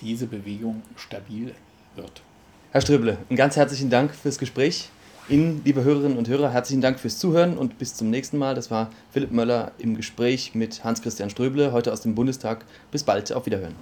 diese 0.00 0.26
Bewegung 0.26 0.82
stabil 0.96 1.54
wird. 1.94 2.22
Herr 2.72 2.80
Ströble, 2.80 3.16
einen 3.28 3.36
ganz 3.36 3.56
herzlichen 3.56 3.90
Dank 3.90 4.14
fürs 4.14 4.38
Gespräch. 4.38 4.90
Ihnen, 5.28 5.60
liebe 5.64 5.82
Hörerinnen 5.82 6.18
und 6.18 6.28
Hörer, 6.28 6.50
herzlichen 6.52 6.80
Dank 6.80 7.00
fürs 7.00 7.18
Zuhören 7.18 7.58
und 7.58 7.78
bis 7.78 7.96
zum 7.96 8.10
nächsten 8.10 8.38
Mal. 8.38 8.54
Das 8.54 8.70
war 8.70 8.90
Philipp 9.10 9.32
Möller 9.32 9.72
im 9.78 9.96
Gespräch 9.96 10.54
mit 10.54 10.84
Hans-Christian 10.84 11.30
Ströble, 11.30 11.72
heute 11.72 11.92
aus 11.92 12.00
dem 12.00 12.14
Bundestag. 12.14 12.64
Bis 12.92 13.02
bald, 13.02 13.32
auf 13.32 13.44
Wiederhören. 13.44 13.74